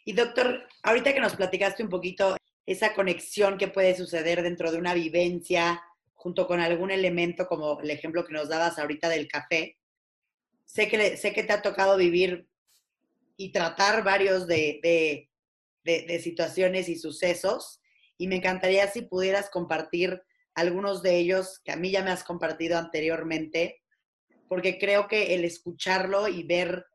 Y 0.04 0.12
doctor, 0.12 0.66
ahorita 0.82 1.12
que 1.14 1.20
nos 1.20 1.36
platicaste 1.36 1.82
un 1.82 1.88
poquito 1.88 2.36
esa 2.66 2.94
conexión 2.94 3.58
que 3.58 3.68
puede 3.68 3.96
suceder 3.96 4.42
dentro 4.42 4.70
de 4.72 4.78
una 4.78 4.94
vivencia 4.94 5.82
junto 6.14 6.46
con 6.46 6.60
algún 6.60 6.90
elemento 6.90 7.46
como 7.46 7.80
el 7.80 7.90
ejemplo 7.90 8.24
que 8.24 8.32
nos 8.32 8.48
dabas 8.48 8.78
ahorita 8.78 9.08
del 9.08 9.28
café, 9.28 9.76
sé 10.64 10.88
que, 10.88 11.16
sé 11.16 11.32
que 11.32 11.42
te 11.42 11.52
ha 11.52 11.62
tocado 11.62 11.96
vivir 11.96 12.46
y 13.36 13.50
tratar 13.50 14.04
varios 14.04 14.46
de, 14.46 15.28
de 15.82 16.20
situaciones 16.20 16.88
y 16.88 16.96
sucesos 16.96 17.80
y 18.18 18.28
me 18.28 18.36
encantaría 18.36 18.86
si 18.86 19.02
pudieras 19.02 19.50
compartir 19.50 20.22
algunos 20.54 21.02
de 21.02 21.16
ellos 21.16 21.60
que 21.64 21.72
a 21.72 21.76
mí 21.76 21.90
ya 21.90 22.04
me 22.04 22.10
has 22.10 22.24
compartido 22.24 22.78
anteriormente, 22.78 23.82
porque 24.48 24.78
creo 24.78 25.08
que 25.08 25.34
el 25.34 25.44
escucharlo 25.44 26.28
y 26.28 26.44
ver 26.44 26.86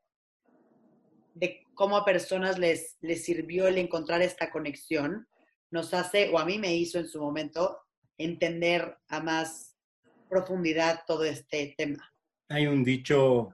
de 1.34 1.62
cómo 1.78 1.96
a 1.96 2.04
personas 2.04 2.58
les, 2.58 2.96
les 3.02 3.24
sirvió 3.24 3.68
el 3.68 3.78
encontrar 3.78 4.20
esta 4.20 4.50
conexión, 4.50 5.28
nos 5.70 5.94
hace, 5.94 6.28
o 6.30 6.40
a 6.40 6.44
mí 6.44 6.58
me 6.58 6.74
hizo 6.74 6.98
en 6.98 7.06
su 7.06 7.20
momento, 7.20 7.78
entender 8.18 8.98
a 9.06 9.20
más 9.20 9.76
profundidad 10.28 11.02
todo 11.06 11.22
este 11.22 11.76
tema. 11.78 12.12
Hay 12.48 12.66
un 12.66 12.82
dicho 12.82 13.50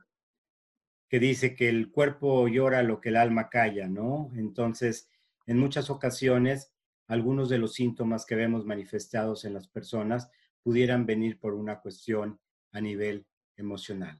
que 1.06 1.18
dice 1.18 1.54
que 1.54 1.68
el 1.68 1.90
cuerpo 1.90 2.48
llora 2.48 2.82
lo 2.82 2.98
que 2.98 3.10
el 3.10 3.16
alma 3.16 3.50
calla, 3.50 3.88
¿no? 3.88 4.30
Entonces, 4.36 5.10
en 5.46 5.58
muchas 5.58 5.90
ocasiones 5.90 6.72
algunos 7.06 7.50
de 7.50 7.58
los 7.58 7.74
síntomas 7.74 8.24
que 8.24 8.36
vemos 8.36 8.64
manifestados 8.64 9.44
en 9.44 9.52
las 9.52 9.68
personas 9.68 10.30
pudieran 10.62 11.04
venir 11.04 11.38
por 11.38 11.52
una 11.52 11.78
cuestión 11.82 12.40
a 12.72 12.80
nivel 12.80 13.26
emocional. 13.54 14.18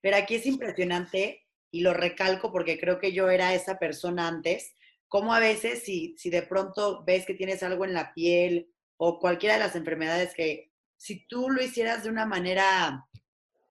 Pero 0.00 0.16
aquí 0.16 0.36
es 0.36 0.46
impresionante 0.46 1.43
y 1.74 1.80
lo 1.80 1.92
recalco 1.92 2.52
porque 2.52 2.78
creo 2.78 3.00
que 3.00 3.12
yo 3.12 3.28
era 3.28 3.52
esa 3.52 3.78
persona 3.78 4.28
antes, 4.28 4.74
como 5.08 5.34
a 5.34 5.40
veces 5.40 5.82
si, 5.82 6.14
si 6.16 6.30
de 6.30 6.42
pronto 6.42 7.02
ves 7.04 7.26
que 7.26 7.34
tienes 7.34 7.62
algo 7.64 7.84
en 7.84 7.94
la 7.94 8.14
piel 8.14 8.70
o 8.96 9.18
cualquiera 9.18 9.54
de 9.54 9.60
las 9.60 9.74
enfermedades 9.74 10.34
que 10.34 10.70
si 10.96 11.26
tú 11.26 11.50
lo 11.50 11.60
hicieras 11.62 12.04
de 12.04 12.10
una 12.10 12.26
manera, 12.26 13.04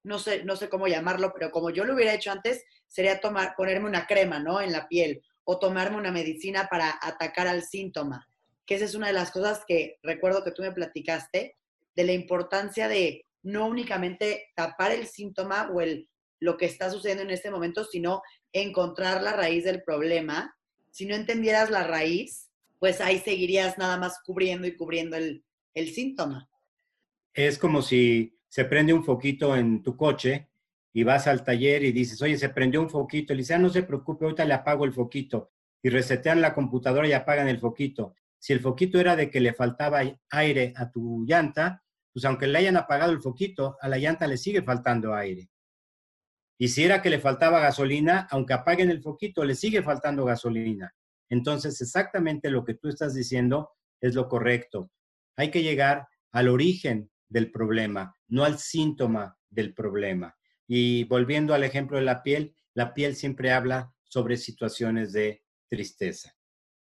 no 0.03 0.19
sé, 0.19 0.43
no 0.43 0.57
sé 0.57 0.67
cómo 0.67 0.87
llamarlo, 0.87 1.31
pero 1.33 1.49
como 1.49 1.69
yo 1.69 1.85
lo 1.85 1.95
hubiera 1.95 2.13
hecho 2.13 2.31
antes, 2.31 2.65
sería 2.87 3.21
tomar, 3.21 3.55
ponerme 3.55 3.87
una 3.87 4.05
crema, 4.05 4.37
¿no? 4.39 4.59
En 4.59 4.73
la 4.73 4.89
piel 4.89 5.23
o 5.45 5.57
tomarme 5.57 5.97
una 5.97 6.11
medicina 6.11 6.67
para 6.69 6.99
atacar 7.01 7.47
al 7.47 7.63
síntoma 7.63 8.27
que 8.65 8.75
esa 8.75 8.85
es 8.85 8.95
una 8.95 9.07
de 9.07 9.13
las 9.13 9.31
cosas 9.31 9.63
que 9.67 9.99
recuerdo 10.03 10.43
que 10.43 10.51
tú 10.51 10.61
me 10.61 10.71
platicaste, 10.71 11.57
de 11.95 12.03
la 12.03 12.13
importancia 12.13 12.87
de 12.87 13.25
no 13.43 13.67
únicamente 13.67 14.51
tapar 14.55 14.91
el 14.91 15.05
síntoma 15.07 15.69
o 15.73 15.81
el, 15.81 16.09
lo 16.43 16.57
que 16.57 16.65
está 16.65 16.89
sucediendo 16.89 17.23
en 17.23 17.29
este 17.29 17.49
momento, 17.49 17.85
sino 17.85 18.21
encontrar 18.51 19.23
la 19.23 19.31
raíz 19.31 19.63
del 19.63 19.81
problema. 19.81 20.53
Si 20.91 21.05
no 21.05 21.15
entendieras 21.15 21.69
la 21.69 21.87
raíz, 21.87 22.51
pues 22.79 22.99
ahí 22.99 23.19
seguirías 23.19 23.77
nada 23.77 23.97
más 23.97 24.19
cubriendo 24.25 24.67
y 24.67 24.75
cubriendo 24.75 25.15
el, 25.15 25.43
síntoma. 25.93 26.49
Es 27.33 27.57
como 27.57 27.81
si 27.81 28.37
se 28.49 28.65
prende 28.65 28.93
un 28.93 29.05
foquito 29.05 29.55
en 29.55 29.81
tu 29.81 29.95
coche 29.95 30.49
y 30.91 31.03
vas 31.03 31.27
al 31.27 31.45
taller 31.45 31.81
y 31.85 31.93
dices, 31.93 32.21
oye, 32.21 32.37
se 32.37 32.49
prendió 32.49 32.81
un 32.81 32.89
foquito. 32.89 33.33
Le 33.33 33.39
dice, 33.39 33.53
ah, 33.53 33.59
no 33.59 33.69
se 33.69 33.83
preocupe, 33.83 34.25
ahorita 34.25 34.43
le 34.43 34.53
apago 34.53 34.83
el 34.83 34.91
foquito. 34.91 35.53
Y 35.81 35.89
resetean 35.89 36.41
la 36.41 36.53
computadora 36.53 37.07
y 37.07 37.13
apagan 37.13 37.47
el 37.47 37.59
foquito. 37.59 38.15
Si 38.37 38.51
el 38.51 38.59
foquito 38.59 38.99
era 38.99 39.15
de 39.15 39.29
que 39.29 39.39
le 39.39 39.53
faltaba 39.53 40.01
aire 40.29 40.73
a 40.75 40.91
tu 40.91 41.23
llanta, 41.25 41.81
pues 42.11 42.25
aunque 42.25 42.47
le 42.47 42.59
hayan 42.59 42.75
apagado 42.75 43.13
el 43.13 43.21
foquito, 43.21 43.77
a 43.79 43.87
la 43.87 43.97
llanta 43.97 44.27
le 44.27 44.35
sigue 44.35 44.61
faltando 44.61 45.15
aire. 45.15 45.49
Y 46.63 47.01
que 47.01 47.09
le 47.09 47.19
faltaba 47.19 47.59
gasolina, 47.59 48.25
aunque 48.31 48.53
apaguen 48.53 48.89
el 48.89 49.01
foquito, 49.01 49.43
le 49.43 49.53
sigue 49.53 49.83
faltando 49.83 50.23
gasolina. 50.23 50.95
Entonces, 51.27 51.81
exactamente 51.81 52.49
lo 52.49 52.63
que 52.63 52.75
tú 52.75 52.87
estás 52.87 53.13
diciendo 53.13 53.71
es 53.99 54.15
lo 54.15 54.29
correcto. 54.29 54.89
Hay 55.35 55.51
que 55.51 55.61
llegar 55.61 56.07
al 56.31 56.47
origen 56.47 57.11
del 57.27 57.51
problema, 57.51 58.15
no 58.29 58.45
al 58.45 58.59
síntoma 58.59 59.37
del 59.49 59.73
problema. 59.73 60.37
Y 60.65 61.03
volviendo 61.03 61.53
al 61.53 61.65
ejemplo 61.65 61.97
de 61.97 62.05
la 62.05 62.23
piel, 62.23 62.55
la 62.75 62.93
piel 62.93 63.17
siempre 63.17 63.51
habla 63.51 63.93
sobre 64.05 64.37
situaciones 64.37 65.11
de 65.11 65.43
tristeza. 65.67 66.33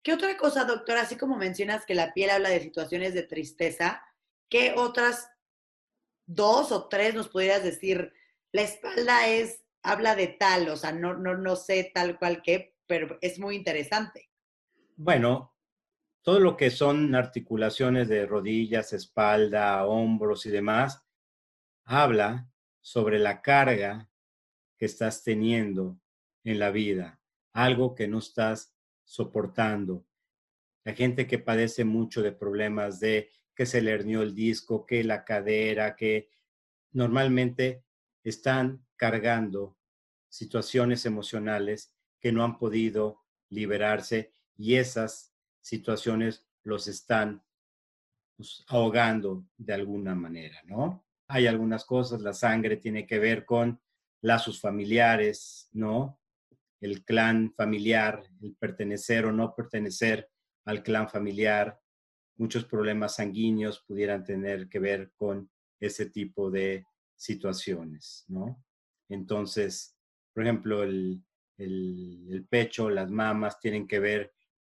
¿Qué 0.02 0.12
otra 0.12 0.36
cosa, 0.36 0.66
doctora? 0.66 1.00
Así 1.00 1.16
como 1.16 1.38
mencionas 1.38 1.86
que 1.86 1.94
la 1.94 2.12
piel 2.12 2.28
habla 2.28 2.50
de 2.50 2.60
situaciones 2.60 3.14
de 3.14 3.22
tristeza, 3.22 4.02
¿qué 4.50 4.74
otras 4.76 5.30
dos 6.26 6.70
o 6.70 6.86
tres 6.86 7.14
nos 7.14 7.30
pudieras 7.30 7.64
decir? 7.64 8.12
La 8.54 8.62
espalda 8.62 9.26
es, 9.26 9.64
habla 9.82 10.14
de 10.14 10.28
tal, 10.28 10.68
o 10.68 10.76
sea, 10.76 10.92
no, 10.92 11.14
no, 11.14 11.36
no 11.36 11.56
sé 11.56 11.90
tal 11.92 12.16
cual 12.20 12.40
qué, 12.40 12.76
pero 12.86 13.18
es 13.20 13.40
muy 13.40 13.56
interesante. 13.56 14.30
Bueno, 14.94 15.56
todo 16.22 16.38
lo 16.38 16.56
que 16.56 16.70
son 16.70 17.16
articulaciones 17.16 18.06
de 18.06 18.26
rodillas, 18.26 18.92
espalda, 18.92 19.84
hombros 19.86 20.46
y 20.46 20.50
demás, 20.50 21.04
habla 21.82 22.48
sobre 22.80 23.18
la 23.18 23.42
carga 23.42 24.08
que 24.78 24.86
estás 24.86 25.24
teniendo 25.24 25.98
en 26.44 26.60
la 26.60 26.70
vida, 26.70 27.20
algo 27.52 27.96
que 27.96 28.06
no 28.06 28.18
estás 28.18 28.72
soportando. 29.02 30.06
La 30.84 30.94
gente 30.94 31.26
que 31.26 31.40
padece 31.40 31.84
mucho 31.84 32.22
de 32.22 32.30
problemas 32.30 33.00
de 33.00 33.30
que 33.52 33.66
se 33.66 33.82
le 33.82 33.90
hernió 33.90 34.22
el 34.22 34.32
disco, 34.32 34.86
que 34.86 35.02
la 35.02 35.24
cadera, 35.24 35.96
que 35.96 36.30
normalmente 36.92 37.82
están 38.24 38.84
cargando 38.96 39.76
situaciones 40.28 41.06
emocionales 41.06 41.94
que 42.20 42.32
no 42.32 42.42
han 42.42 42.58
podido 42.58 43.20
liberarse 43.50 44.32
y 44.56 44.74
esas 44.74 45.32
situaciones 45.60 46.46
los 46.64 46.88
están 46.88 47.44
pues, 48.36 48.64
ahogando 48.66 49.46
de 49.56 49.74
alguna 49.74 50.14
manera, 50.14 50.60
¿no? 50.64 51.04
Hay 51.28 51.46
algunas 51.46 51.84
cosas, 51.84 52.20
la 52.20 52.32
sangre 52.32 52.76
tiene 52.76 53.06
que 53.06 53.18
ver 53.18 53.44
con 53.44 53.80
lazos 54.20 54.60
familiares, 54.60 55.68
¿no? 55.72 56.18
el 56.84 57.02
clan 57.02 57.50
familiar, 57.54 58.22
el 58.42 58.54
pertenecer 58.56 59.24
o 59.24 59.32
no 59.32 59.54
pertenecer 59.54 60.28
al 60.66 60.82
clan 60.82 61.08
familiar. 61.08 61.80
Muchos 62.36 62.66
problemas 62.66 63.14
sanguíneos 63.14 63.80
pudieran 63.80 64.22
tener 64.22 64.68
que 64.68 64.78
ver 64.78 65.10
con 65.16 65.50
ese 65.80 66.10
tipo 66.10 66.50
de 66.50 66.86
situaciones, 67.16 68.24
¿no? 68.28 68.64
Entonces, 69.08 69.96
por 70.32 70.44
ejemplo, 70.44 70.82
el, 70.82 71.22
el 71.58 72.46
pecho, 72.48 72.90
las 72.90 73.10
mamas 73.10 73.60
tienen 73.60 73.86
que 73.86 74.00
ver 74.00 74.34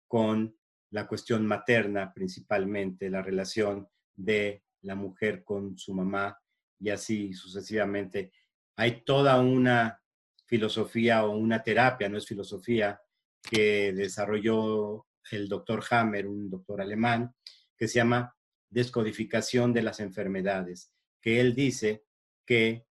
con 0.09 0.57
la 0.91 1.07
cuestión 1.07 1.47
materna 1.47 2.13
principalmente, 2.13 3.11
la 3.11 3.23
relación 3.23 3.89
de 4.15 4.63
la 4.83 4.95
mujer 4.95 5.43
con 5.43 5.77
su 5.77 5.95
mamá 5.95 6.39
y 6.79 6.91
así 6.91 7.33
sucesivamente. 7.33 8.33
Hay 8.77 9.03
toda 9.03 9.41
una 9.41 10.01
filosofía 10.47 11.25
o 11.25 11.37
una 11.37 11.63
terapia, 11.63 12.09
no 12.09 12.19
es 12.19 12.27
filosofía, 12.27 13.01
que 13.43 13.93
desarrolló 13.93 15.07
el 15.31 15.49
doctor 15.49 15.83
Hammer, 15.91 16.27
un 16.27 16.51
doctor 16.51 16.81
alemán, 16.81 17.35
que 17.77 17.89
se 17.89 17.95
llama 17.95 18.35
Descodificación 18.71 19.73
de 19.73 19.83
las 19.83 20.01
Enfermedades, 20.01 20.93
que 21.21 21.41
él 21.41 21.55
dice 21.55 22.05
que 22.45 22.87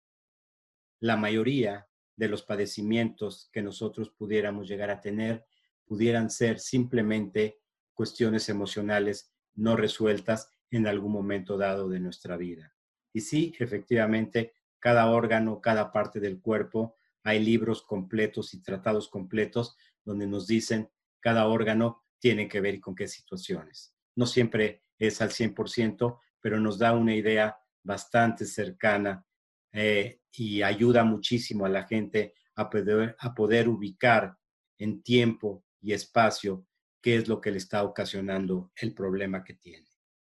la 1.01 1.17
mayoría 1.17 1.89
de 2.17 2.29
los 2.29 2.43
padecimientos 2.43 3.49
que 3.53 3.63
nosotros 3.63 4.11
pudiéramos 4.11 4.69
llegar 4.69 4.91
a 4.91 5.01
tener 5.01 5.47
pudieran 5.85 6.31
ser 6.31 6.59
simplemente 6.59 7.61
cuestiones 7.95 8.49
emocionales 8.49 9.33
no 9.55 9.77
resueltas 9.77 10.51
en 10.71 10.87
algún 10.87 11.13
momento 11.13 11.57
dado 11.57 11.89
de 11.89 12.01
nuestra 12.01 12.37
vida. 12.37 12.75
Y 13.13 13.21
sí, 13.21 13.55
efectivamente, 13.59 14.55
cada 14.79 15.11
órgano, 15.11 15.61
cada 15.61 15.93
parte 15.93 16.21
del 16.21 16.41
cuerpo, 16.41 16.97
hay 17.23 17.45
libros 17.45 17.83
completos 17.83 18.55
y 18.55 18.63
tratados 18.63 19.09
completos 19.09 19.77
donde 20.05 20.27
nos 20.27 20.47
dicen 20.47 20.91
cada 21.21 21.47
órgano 21.47 22.05
tiene 22.19 22.49
que 22.49 22.61
ver 22.61 22.81
con 22.81 22.95
qué 22.95 23.09
situaciones. 23.09 23.95
No 24.15 24.27
siempre 24.27 24.83
es 24.99 25.21
al 25.21 25.31
100%, 25.31 26.21
pero 26.41 26.61
nos 26.61 26.79
da 26.79 26.93
una 26.93 27.15
idea 27.15 27.59
bastante 27.83 28.45
cercana 28.45 29.25
eh, 29.73 30.21
y 30.33 30.63
ayuda 30.63 31.05
muchísimo 31.05 31.67
a 31.67 31.69
la 31.69 31.85
gente 31.85 32.35
a 32.55 32.69
poder, 32.71 33.17
a 33.19 33.35
poder 33.35 33.69
ubicar 33.69 34.37
en 34.79 35.03
tiempo 35.03 35.65
y 35.81 35.93
espacio 35.93 36.67
qué 37.03 37.17
es 37.17 37.29
lo 37.29 37.41
que 37.41 37.51
le 37.51 37.59
está 37.59 37.85
ocasionando 37.85 38.73
el 38.77 38.95
problema 38.95 39.45
que 39.45 39.55
tiene. 39.55 39.87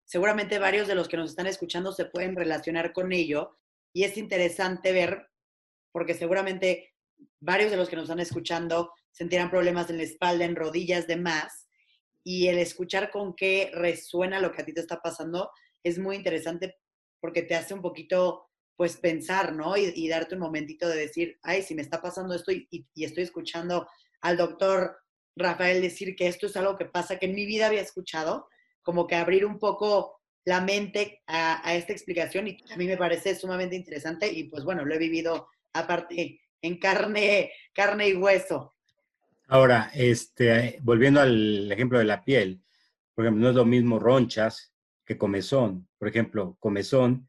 Seguramente 0.04 0.58
varios 0.58 0.86
de 0.86 0.94
los 0.94 1.08
que 1.08 1.16
nos 1.16 1.30
están 1.30 1.46
escuchando 1.46 1.92
se 1.92 2.06
pueden 2.06 2.36
relacionar 2.36 2.92
con 2.92 3.12
ello 3.12 3.58
y 3.92 4.04
es 4.04 4.16
interesante 4.16 4.92
ver, 4.92 5.28
porque 5.92 6.14
seguramente 6.14 6.94
varios 7.40 7.70
de 7.70 7.76
los 7.76 7.88
que 7.88 7.96
nos 7.96 8.04
están 8.04 8.20
escuchando 8.20 8.92
sentirán 9.10 9.50
problemas 9.50 9.88
en 9.90 9.98
la 9.98 10.02
espalda, 10.02 10.44
en 10.44 10.56
rodillas, 10.56 11.06
demás, 11.06 11.68
y 12.24 12.48
el 12.48 12.58
escuchar 12.58 13.10
con 13.10 13.34
qué 13.34 13.70
resuena 13.74 14.40
lo 14.40 14.50
que 14.50 14.62
a 14.62 14.64
ti 14.64 14.72
te 14.72 14.80
está 14.80 15.00
pasando 15.00 15.50
es 15.82 15.98
muy 15.98 16.16
interesante 16.16 16.76
porque 17.20 17.42
te 17.42 17.54
hace 17.54 17.74
un 17.74 17.82
poquito, 17.82 18.50
pues, 18.76 18.96
pensar, 18.96 19.52
¿no? 19.52 19.76
Y, 19.76 20.08
darte 20.08 20.34
un 20.34 20.40
momentito 20.40 20.88
de 20.88 20.96
decir, 20.96 21.38
ay, 21.42 21.62
si 21.62 21.74
me 21.74 21.82
está 21.82 22.00
pasando 22.00 22.34
esto 22.34 22.52
y, 22.52 22.86
estoy 22.96 23.24
escuchando 23.24 23.88
al 24.20 24.36
doctor 24.36 24.98
Rafael 25.36 25.82
decir 25.82 26.14
que 26.16 26.28
esto 26.28 26.46
es 26.46 26.56
algo 26.56 26.76
que 26.76 26.86
pasa, 26.86 27.18
que 27.18 27.26
en 27.26 27.34
mi 27.34 27.46
vida 27.46 27.66
había 27.66 27.80
escuchado, 27.80 28.48
como 28.82 29.06
que 29.06 29.16
abrir 29.16 29.44
un 29.44 29.58
poco 29.58 30.20
la 30.44 30.60
mente 30.60 31.22
a, 31.26 31.74
esta 31.74 31.92
explicación 31.92 32.48
y 32.48 32.58
a 32.70 32.76
mí 32.76 32.86
me 32.86 32.96
parece 32.96 33.34
sumamente 33.34 33.76
interesante 33.76 34.30
y 34.30 34.44
pues 34.44 34.64
bueno, 34.64 34.84
lo 34.84 34.94
he 34.94 34.98
vivido 34.98 35.48
aparte 35.72 36.40
en 36.62 36.78
carne, 36.78 37.52
carne 37.72 38.08
y 38.08 38.14
hueso. 38.14 38.74
Ahora, 39.48 39.90
este, 39.94 40.78
volviendo 40.82 41.20
al 41.20 41.70
ejemplo 41.70 41.98
de 41.98 42.04
la 42.04 42.24
piel, 42.24 42.62
por 43.14 43.24
ejemplo, 43.24 43.42
no 43.42 43.50
es 43.50 43.56
lo 43.56 43.64
mismo 43.64 43.98
ronchas 43.98 44.72
que 45.04 45.18
comezón. 45.18 45.88
Por 45.98 46.08
ejemplo, 46.08 46.56
comezón, 46.58 47.28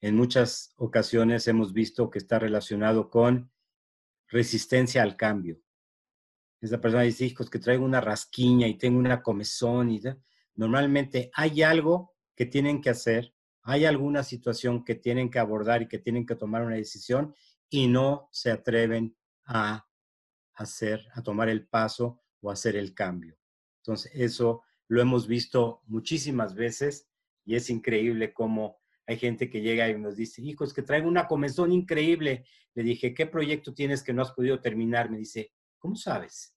en 0.00 0.16
muchas 0.16 0.74
ocasiones 0.76 1.48
hemos 1.48 1.72
visto 1.72 2.10
que 2.10 2.18
está 2.18 2.38
relacionado 2.38 3.10
con 3.10 3.50
resistencia 4.28 5.02
al 5.02 5.16
cambio. 5.16 5.60
Esa 6.60 6.80
persona 6.80 7.02
dice, 7.02 7.24
hijos, 7.24 7.50
que 7.50 7.58
traigo 7.58 7.84
una 7.84 8.00
rasquiña 8.00 8.66
y 8.66 8.78
tengo 8.78 8.98
una 8.98 9.22
comezón 9.22 9.90
y 9.90 10.00
normalmente 10.54 11.30
hay 11.34 11.62
algo 11.62 12.14
que 12.34 12.46
tienen 12.46 12.80
que 12.80 12.90
hacer, 12.90 13.34
hay 13.62 13.84
alguna 13.84 14.22
situación 14.22 14.84
que 14.84 14.94
tienen 14.94 15.30
que 15.30 15.38
abordar 15.38 15.82
y 15.82 15.88
que 15.88 15.98
tienen 15.98 16.26
que 16.26 16.36
tomar 16.36 16.62
una 16.62 16.76
decisión 16.76 17.34
y 17.68 17.88
no 17.88 18.28
se 18.32 18.50
atreven 18.50 19.16
a 19.44 19.86
hacer, 20.54 21.06
a 21.14 21.22
tomar 21.22 21.48
el 21.48 21.66
paso 21.66 22.22
o 22.40 22.50
hacer 22.50 22.76
el 22.76 22.94
cambio. 22.94 23.36
Entonces, 23.78 24.12
eso 24.14 24.62
lo 24.88 25.00
hemos 25.00 25.26
visto 25.26 25.82
muchísimas 25.86 26.54
veces 26.54 27.08
y 27.44 27.54
es 27.54 27.70
increíble 27.70 28.32
cómo 28.32 28.78
hay 29.06 29.18
gente 29.18 29.48
que 29.48 29.60
llega 29.60 29.88
y 29.88 29.98
nos 29.98 30.16
dice, 30.16 30.42
hijos, 30.42 30.74
que 30.74 30.82
traigo 30.82 31.08
una 31.08 31.28
comezón 31.28 31.72
increíble. 31.72 32.44
Le 32.74 32.82
dije, 32.82 33.14
¿qué 33.14 33.26
proyecto 33.26 33.72
tienes 33.72 34.02
que 34.02 34.12
no 34.12 34.22
has 34.22 34.32
podido 34.32 34.60
terminar? 34.60 35.10
Me 35.10 35.18
dice, 35.18 35.52
¿cómo 35.78 35.94
sabes? 35.94 36.54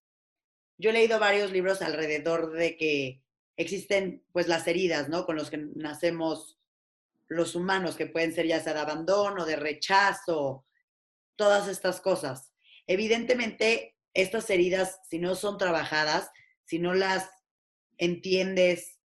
Yo 0.77 0.89
he 0.89 0.93
leído 0.93 1.19
varios 1.19 1.51
libros 1.51 1.81
alrededor 1.81 2.51
de 2.53 2.75
que 2.75 3.21
existen 3.55 4.23
pues 4.31 4.47
las 4.47 4.67
heridas, 4.67 5.09
¿no? 5.09 5.25
Con 5.25 5.35
los 5.35 5.49
que 5.49 5.57
nacemos 5.75 6.59
los 7.27 7.53
humanos, 7.55 7.95
que 7.95 8.07
pueden 8.07 8.33
ser 8.33 8.47
ya 8.47 8.59
sea 8.59 8.73
de 8.73 8.79
abandono, 8.79 9.45
de 9.45 9.55
rechazo, 9.55 10.65
todas 11.35 11.67
estas 11.67 12.01
cosas. 12.01 12.51
Evidentemente, 12.87 13.95
estas 14.15 14.49
heridas, 14.49 14.99
si 15.07 15.19
no 15.19 15.35
son 15.35 15.59
trabajadas, 15.59 16.31
si 16.65 16.79
no 16.79 16.95
las 16.95 17.29
entiendes 17.97 18.99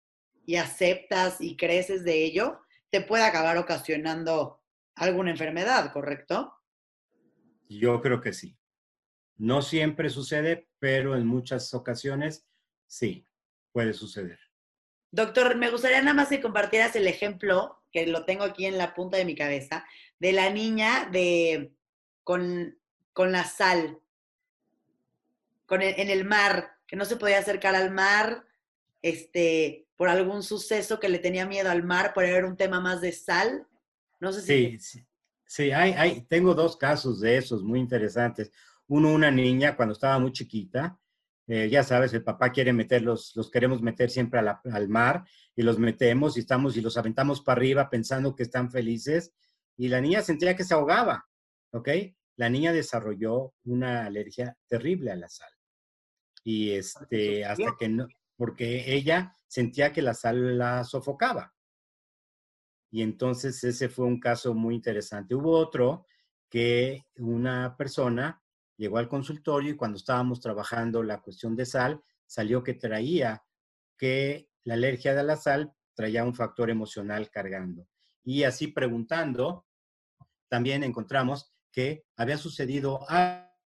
y 0.47 0.57
aceptas 0.57 1.41
y 1.41 1.57
creces 1.57 2.05
de 2.05 2.25
ello, 2.25 2.62
te 2.93 3.01
puede 3.01 3.25
acabar 3.25 3.57
ocasionando 3.57 4.63
alguna 4.97 5.31
enfermedad, 5.31 5.91
¿correcto? 5.95 6.55
Yo 7.67 8.03
creo 8.03 8.21
que 8.21 8.35
sí. 8.35 8.59
No 9.39 9.63
siempre 9.63 10.11
sucede, 10.11 10.69
pero 10.79 11.17
en 11.17 11.27
muchas 11.27 11.73
ocasiones 11.73 12.47
sí 12.87 13.27
puede 13.73 13.95
suceder. 13.95 14.39
Doctor, 15.11 15.57
me 15.57 15.71
gustaría 15.71 16.03
nada 16.03 16.13
más 16.13 16.29
que 16.29 16.43
compartieras 16.43 16.95
el 16.95 17.07
ejemplo, 17.07 17.83
que 17.91 18.07
lo 18.07 18.27
tengo 18.27 18.45
aquí 18.45 18.67
en 18.67 18.77
la 18.77 18.93
punta 18.93 19.17
de 19.17 19.25
mi 19.25 19.35
cabeza, 19.35 19.87
de 20.19 20.33
la 20.33 20.51
niña 20.51 21.09
de 21.11 21.75
con, 22.25 22.79
con 23.15 23.33
la 23.33 23.45
sal, 23.45 24.01
con 25.65 25.81
en 25.81 26.11
el 26.11 26.27
mar, 26.27 26.77
que 26.87 26.97
no 26.97 27.07
se 27.07 27.17
podía 27.17 27.39
acercar 27.39 27.75
al 27.75 27.91
mar, 27.91 28.45
este, 29.01 29.89
por 30.03 30.09
algún 30.09 30.43
suceso 30.43 30.99
que 30.99 31.09
le 31.09 31.21
tenía 31.21 31.47
miedo 31.47 31.71
al 31.71 31.85
mar, 31.85 32.13
por 32.13 32.25
haber 32.25 32.45
un 32.45 32.57
tema 32.57 32.81
más 32.81 33.01
de 33.01 33.13
sal. 33.13 33.69
No 34.19 34.33
sé 34.33 34.41
si... 34.41 34.81
Sí, 34.81 35.07
sí, 35.47 35.71
hay, 35.71 35.93
hay, 35.93 36.23
tengo 36.23 36.57
dos 36.57 36.77
casos 36.77 37.21
de 37.21 37.37
esos 37.37 37.63
muy 37.63 37.79
interesantes. 37.79 38.51
Uno, 38.89 39.13
una 39.13 39.31
niña 39.31 39.77
cuando 39.77 39.93
estaba 39.93 40.19
muy 40.19 40.33
chiquita, 40.33 40.99
eh, 41.47 41.69
ya 41.71 41.85
sabes, 41.85 42.13
el 42.15 42.25
papá 42.25 42.51
quiere 42.51 42.73
meterlos, 42.73 43.31
los 43.37 43.49
queremos 43.49 43.81
meter 43.81 44.11
siempre 44.11 44.41
al 44.41 44.89
mar 44.89 45.23
y 45.55 45.63
los 45.63 45.79
metemos 45.79 46.37
y 46.37 46.41
estamos 46.41 46.77
y 46.77 46.81
los 46.81 46.97
aventamos 46.97 47.41
para 47.41 47.61
arriba 47.61 47.89
pensando 47.89 48.35
que 48.35 48.43
están 48.43 48.73
felices 48.73 49.33
y 49.77 49.87
la 49.87 50.01
niña 50.01 50.21
sentía 50.21 50.57
que 50.57 50.65
se 50.65 50.75
ahogaba, 50.75 51.29
¿ok? 51.71 51.91
La 52.39 52.51
niña 52.51 52.73
desarrolló 52.73 53.55
una 53.63 54.05
alergia 54.07 54.59
terrible 54.67 55.13
a 55.13 55.17
la 55.17 55.29
sal 55.29 55.53
y 56.43 56.73
este, 56.73 57.45
hasta 57.45 57.77
que 57.79 57.89
no, 57.89 58.09
porque 58.37 58.95
ella 58.95 59.37
sentía 59.47 59.93
que 59.93 60.03
la 60.03 60.15
sal 60.15 60.59
la 60.59 60.85
sofocaba. 60.85 61.55
Y 62.91 63.03
entonces 63.03 63.63
ese 63.65 63.89
fue 63.89 64.07
un 64.07 64.21
caso 64.21 64.55
muy 64.55 64.75
interesante. 64.75 65.35
Hubo 65.35 65.53
otro 65.53 66.07
que 66.49 67.07
una 67.17 67.77
persona 67.77 68.43
llegó 68.77 68.99
al 68.99 69.09
consultorio 69.09 69.73
y 69.73 69.77
cuando 69.77 69.97
estábamos 69.97 70.41
trabajando 70.41 71.03
la 71.03 71.21
cuestión 71.21 71.57
de 71.57 71.67
sal, 71.67 72.03
salió 72.27 72.63
que 72.63 72.75
traía 72.75 73.43
que 73.97 74.49
la 74.65 74.75
alergia 74.75 75.15
de 75.15 75.23
la 75.23 75.37
sal 75.37 75.73
traía 75.95 76.25
un 76.25 76.35
factor 76.35 76.71
emocional 76.71 77.31
cargando. 77.31 77.89
Y 78.25 78.45
así 78.45 78.69
preguntando, 78.69 79.67
también 80.49 80.83
encontramos 80.83 81.55
que 81.71 82.05
había 82.17 82.39
sucedido 82.39 83.07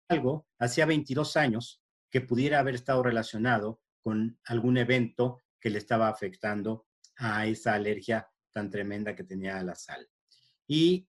algo 0.09 0.47
hacía 0.59 0.85
22 0.85 1.37
años 1.37 1.81
que 2.09 2.21
pudiera 2.21 2.59
haber 2.59 2.75
estado 2.75 3.03
relacionado 3.03 3.81
con 4.03 4.37
algún 4.45 4.77
evento 4.77 5.39
que 5.59 5.69
le 5.69 5.79
estaba 5.79 6.09
afectando 6.09 6.85
a 7.17 7.47
esa 7.47 7.73
alergia 7.73 8.29
tan 8.51 8.69
tremenda 8.69 9.15
que 9.15 9.23
tenía 9.23 9.57
a 9.57 9.63
la 9.63 9.75
sal. 9.75 10.07
Y 10.67 11.07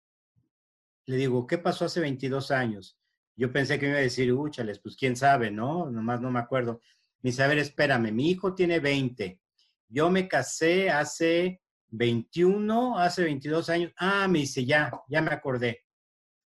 le 1.07 1.17
digo, 1.17 1.47
¿qué 1.47 1.59
pasó 1.59 1.85
hace 1.85 2.01
22 2.01 2.51
años? 2.51 2.99
Yo 3.37 3.53
pensé 3.53 3.79
que 3.79 3.87
me 3.87 3.93
iba 3.93 3.99
a 3.99 4.03
decir, 4.03 4.33
úchales, 4.33 4.79
pues 4.79 4.97
quién 4.97 5.17
sabe, 5.17 5.51
¿no? 5.51 5.91
Nomás 5.91 6.21
no 6.21 6.31
me 6.31 6.39
acuerdo. 6.39 6.81
Me 7.21 7.31
dice, 7.31 7.43
a 7.43 7.49
ver, 7.49 7.59
espérame, 7.59 8.13
mi 8.13 8.31
hijo 8.31 8.55
tiene 8.55 8.79
20. 8.79 9.41
Yo 9.89 10.09
me 10.09 10.29
casé 10.29 10.89
hace 10.91 11.61
21, 11.89 12.99
hace 12.99 13.25
22 13.25 13.69
años. 13.71 13.93
Ah, 13.97 14.29
me 14.29 14.41
dice, 14.41 14.65
ya, 14.65 14.93
ya 15.09 15.21
me 15.21 15.33
acordé. 15.33 15.85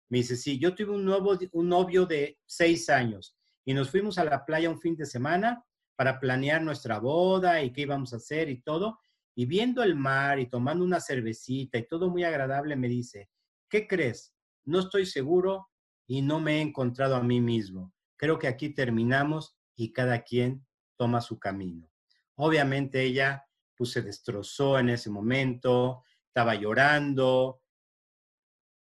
Me 0.09 0.19
dice, 0.19 0.35
sí, 0.35 0.59
yo 0.59 0.75
tuve 0.75 0.91
un, 0.91 1.05
nuevo, 1.05 1.37
un 1.53 1.69
novio 1.69 2.05
de 2.05 2.37
6 2.45 2.89
años 2.89 3.37
y 3.65 3.73
nos 3.73 3.89
fuimos 3.89 4.17
a 4.17 4.25
la 4.25 4.45
playa 4.45 4.69
un 4.69 4.79
fin 4.79 4.95
de 4.95 5.05
semana 5.05 5.63
para 5.95 6.19
planear 6.19 6.61
nuestra 6.61 6.99
boda 6.99 7.61
y 7.61 7.71
qué 7.71 7.81
íbamos 7.81 8.13
a 8.13 8.17
hacer 8.17 8.49
y 8.49 8.61
todo. 8.61 8.99
Y 9.35 9.45
viendo 9.45 9.83
el 9.83 9.95
mar 9.95 10.39
y 10.39 10.49
tomando 10.49 10.83
una 10.83 10.99
cervecita 10.99 11.77
y 11.77 11.87
todo 11.87 12.09
muy 12.09 12.23
agradable, 12.23 12.75
me 12.75 12.87
dice, 12.87 13.29
¿qué 13.69 13.87
crees? 13.87 14.33
No 14.65 14.79
estoy 14.79 15.05
seguro 15.05 15.69
y 16.07 16.21
no 16.21 16.39
me 16.39 16.57
he 16.57 16.61
encontrado 16.61 17.15
a 17.15 17.23
mí 17.23 17.41
mismo. 17.41 17.93
Creo 18.17 18.37
que 18.37 18.47
aquí 18.47 18.69
terminamos 18.69 19.57
y 19.75 19.91
cada 19.91 20.21
quien 20.23 20.65
toma 20.97 21.21
su 21.21 21.39
camino. 21.39 21.89
Obviamente 22.35 23.01
ella 23.01 23.45
pues 23.75 23.91
se 23.91 24.01
destrozó 24.01 24.77
en 24.77 24.89
ese 24.89 25.09
momento, 25.09 26.03
estaba 26.27 26.55
llorando, 26.55 27.61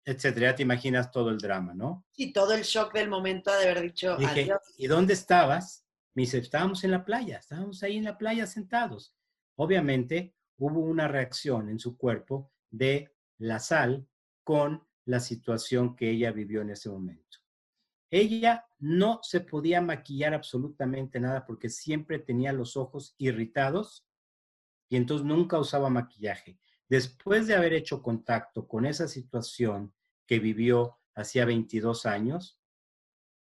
etcétera. 0.05 0.55
Te 0.55 0.63
imaginas 0.63 1.11
todo 1.11 1.31
el 1.31 1.39
drama, 1.39 1.75
¿no? 1.75 2.07
Sí, 2.13 2.33
todo 2.33 2.55
el 2.55 2.63
shock 2.63 2.93
del 2.95 3.09
momento 3.09 3.51
de 3.53 3.71
haber 3.71 3.83
dicho 3.83 4.17
¿y 4.77 4.87
dónde 4.87 5.13
estabas 5.13 5.87
Me 6.15 6.23
dice, 6.23 6.39
estábamos 6.39 6.83
en 6.85 6.91
la 6.91 7.05
playa, 7.05 7.39
estábamos 7.39 7.83
ahí 7.83 7.97
en 7.97 8.05
la 8.05 8.19
playa 8.19 8.47
sentados. 8.47 9.15
Obviamente 9.57 10.35
hubo 10.59 10.81
una 10.81 11.09
reacción 11.09 11.69
en 11.69 11.79
su 11.79 11.97
cuerpo 11.97 12.53
de 12.71 13.15
la 13.39 13.59
sal 13.59 14.07
con 14.45 14.87
la 15.05 15.21
situación 15.21 15.97
que 15.97 16.11
ella 16.11 16.33
vivió 16.33 16.63
en 16.63 16.71
ese 16.71 16.91
momento. 16.91 17.39
Ella 18.11 18.67
no 18.79 19.21
se 19.23 19.41
podía 19.41 19.81
maquillar 19.81 20.35
absolutamente 20.35 21.21
nada 21.21 21.47
porque 21.47 21.69
siempre 21.69 22.19
tenía 22.19 22.53
los 22.53 22.77
ojos 22.77 23.15
irritados 23.19 24.07
y 24.89 24.97
entonces 24.97 25.25
nunca 25.25 25.59
usaba 25.59 25.89
maquillaje. 25.89 26.59
Después 26.89 27.47
de 27.47 27.55
haber 27.55 27.73
hecho 27.73 28.03
contacto 28.03 28.67
con 28.67 28.85
esa 28.85 29.07
situación 29.07 29.95
que 30.27 30.41
vivió 30.41 30.99
hacía 31.15 31.45
22 31.45 32.05
años, 32.07 32.61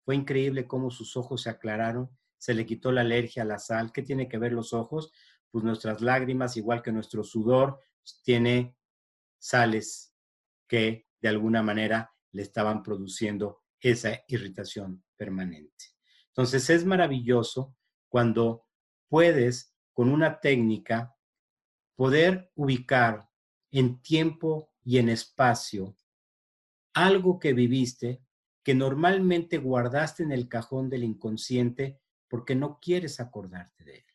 fue 0.05 0.17
increíble 0.17 0.67
cómo 0.67 0.91
sus 0.91 1.17
ojos 1.17 1.43
se 1.43 1.51
aclararon, 1.51 2.11
se 2.39 2.55
le 2.55 2.67
quitó 2.67 2.93
la 2.93 3.03
alergia 3.03 3.43
a 3.43 3.47
la 3.47 3.59
sal. 3.59 3.93
¿Qué 3.93 4.03
tiene 4.03 4.29
que 4.29 4.39
ver 4.39 4.53
los 4.53 4.73
ojos? 4.73 5.13
Pues 5.51 5.65
nuestras 5.65 6.01
lágrimas, 6.01 6.57
igual 6.57 6.83
que 6.83 6.93
nuestro 6.93 7.25
sudor, 7.25 7.81
tiene 8.23 8.77
sales 9.39 10.15
que 10.67 11.07
de 11.21 11.29
alguna 11.29 11.63
manera 11.63 12.13
le 12.33 12.43
estaban 12.43 12.83
produciendo 12.83 13.63
esa 13.81 14.23
irritación 14.29 15.05
permanente. 15.17 15.87
Entonces 16.29 16.69
es 16.71 16.85
maravilloso 16.85 17.77
cuando 18.09 18.67
puedes 19.09 19.75
con 19.93 20.11
una 20.11 20.41
técnica 20.41 21.15
poder 21.95 22.51
ubicar 22.57 23.29
en 23.71 24.01
tiempo 24.03 24.73
y 24.83 24.99
en 24.99 25.09
espacio 25.09 25.97
algo 26.93 27.39
que 27.39 27.53
viviste 27.53 28.23
que 28.63 28.75
normalmente 28.75 29.59
guardaste 29.59 30.23
en 30.23 30.33
el 30.33 30.49
cajón 30.49 30.89
del 30.89 31.05
inconsciente 31.05 32.01
porque 32.35 32.57
no 32.57 32.81
quieres 32.81 33.21
acordarte 33.21 33.85
de 33.85 33.95
él. 33.99 34.07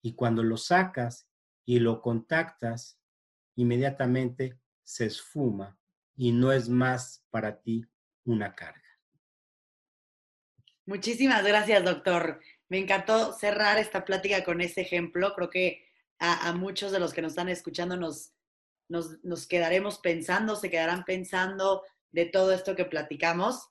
Y 0.00 0.14
cuando 0.14 0.42
lo 0.42 0.56
sacas 0.56 1.28
y 1.66 1.78
lo 1.78 2.00
contactas, 2.00 2.98
inmediatamente 3.54 4.58
se 4.82 5.04
esfuma 5.04 5.78
y 6.16 6.32
no 6.32 6.52
es 6.52 6.70
más 6.70 7.22
para 7.28 7.60
ti 7.60 7.84
una 8.24 8.54
carga. 8.54 8.98
Muchísimas 10.86 11.44
gracias, 11.44 11.84
doctor. 11.84 12.40
Me 12.70 12.78
encantó 12.78 13.34
cerrar 13.34 13.76
esta 13.76 14.06
plática 14.06 14.42
con 14.42 14.62
ese 14.62 14.80
ejemplo. 14.80 15.34
Creo 15.34 15.50
que 15.50 15.86
a, 16.18 16.50
muchos 16.54 16.92
de 16.92 16.98
los 16.98 17.12
que 17.12 17.20
nos 17.20 17.32
están 17.32 17.50
escuchando 17.50 17.98
nos, 17.98 18.32
nos, 18.88 19.22
nos 19.22 19.46
quedaremos 19.46 19.98
pensando, 19.98 20.56
se 20.56 20.70
quedarán 20.70 21.04
pensando 21.04 21.82
de 22.10 22.24
todo 22.24 22.54
esto 22.54 22.74
que 22.74 22.86
platicamos. 22.86 23.68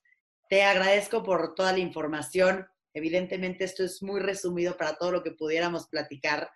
Te 0.47 0.61
agradezco 0.61 1.23
por 1.23 1.55
toda 1.55 1.71
la 1.71 1.79
información. 1.79 2.67
Evidentemente 2.95 3.65
esto 3.65 3.83
es 3.83 4.01
muy 4.01 4.21
resumido 4.21 4.77
para 4.77 4.95
todo 4.95 5.11
lo 5.11 5.21
que 5.21 5.31
pudiéramos 5.31 5.87
platicar, 5.87 6.49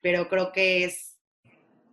pero 0.00 0.26
creo 0.30 0.50
que 0.50 0.84
es, 0.84 1.18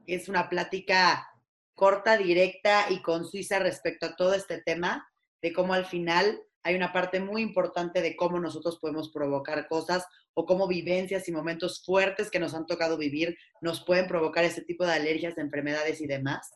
es 0.07 0.29
una 0.29 0.47
plática 0.47 1.27
corta, 1.75 2.17
directa 2.17 2.85
y 2.89 3.01
concisa 3.01 3.59
respecto 3.59 4.05
a 4.05 4.15
todo 4.15 4.33
este 4.33 4.61
tema 4.61 5.05
de 5.41 5.51
cómo 5.51 5.73
al 5.73 5.85
final 5.85 6.41
hay 6.63 6.75
una 6.75 6.93
parte 6.93 7.19
muy 7.19 7.41
importante 7.41 8.01
de 8.01 8.15
cómo 8.15 8.39
nosotros 8.39 8.79
podemos 8.79 9.09
provocar 9.09 9.67
cosas 9.67 10.05
o 10.33 10.45
cómo 10.45 10.65
vivencias 10.65 11.27
y 11.27 11.33
momentos 11.33 11.83
fuertes 11.85 12.31
que 12.31 12.39
nos 12.39 12.53
han 12.53 12.65
tocado 12.65 12.97
vivir 12.97 13.37
nos 13.59 13.83
pueden 13.83 14.07
provocar 14.07 14.45
ese 14.45 14.61
tipo 14.61 14.85
de 14.85 14.93
alergias, 14.93 15.35
de 15.35 15.41
enfermedades 15.41 15.99
y 15.99 16.07
demás. 16.07 16.51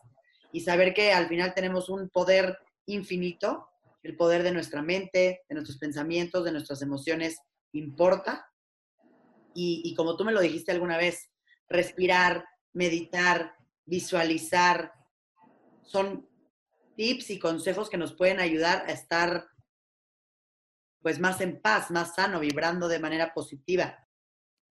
Y 0.50 0.60
saber 0.60 0.94
que 0.94 1.12
al 1.12 1.28
final 1.28 1.52
tenemos 1.52 1.90
un 1.90 2.08
poder 2.08 2.56
infinito, 2.86 3.68
el 4.04 4.16
poder 4.16 4.42
de 4.42 4.52
nuestra 4.52 4.82
mente, 4.82 5.40
de 5.48 5.54
nuestros 5.54 5.78
pensamientos, 5.78 6.44
de 6.44 6.52
nuestras 6.52 6.82
emociones, 6.82 7.38
importa. 7.72 8.46
Y, 9.54 9.94
como 9.96 10.16
tú 10.16 10.24
me 10.24 10.32
lo 10.32 10.40
dijiste 10.40 10.72
alguna 10.72 10.98
vez, 10.98 11.30
respirar, 11.68 12.44
meditar, 12.72 13.54
visualizar, 13.86 14.92
son 15.82 16.28
tips 16.96 17.30
y 17.30 17.38
consejos 17.38 17.88
que 17.88 17.96
nos 17.96 18.14
pueden 18.14 18.40
ayudar 18.40 18.84
a 18.88 18.92
estar 18.92 19.48
pues 21.00 21.18
más 21.18 21.40
en 21.40 21.60
paz, 21.60 21.90
más 21.90 22.14
sano, 22.14 22.40
vibrando 22.40 22.88
de 22.88 22.98
manera 22.98 23.32
positiva. 23.32 24.06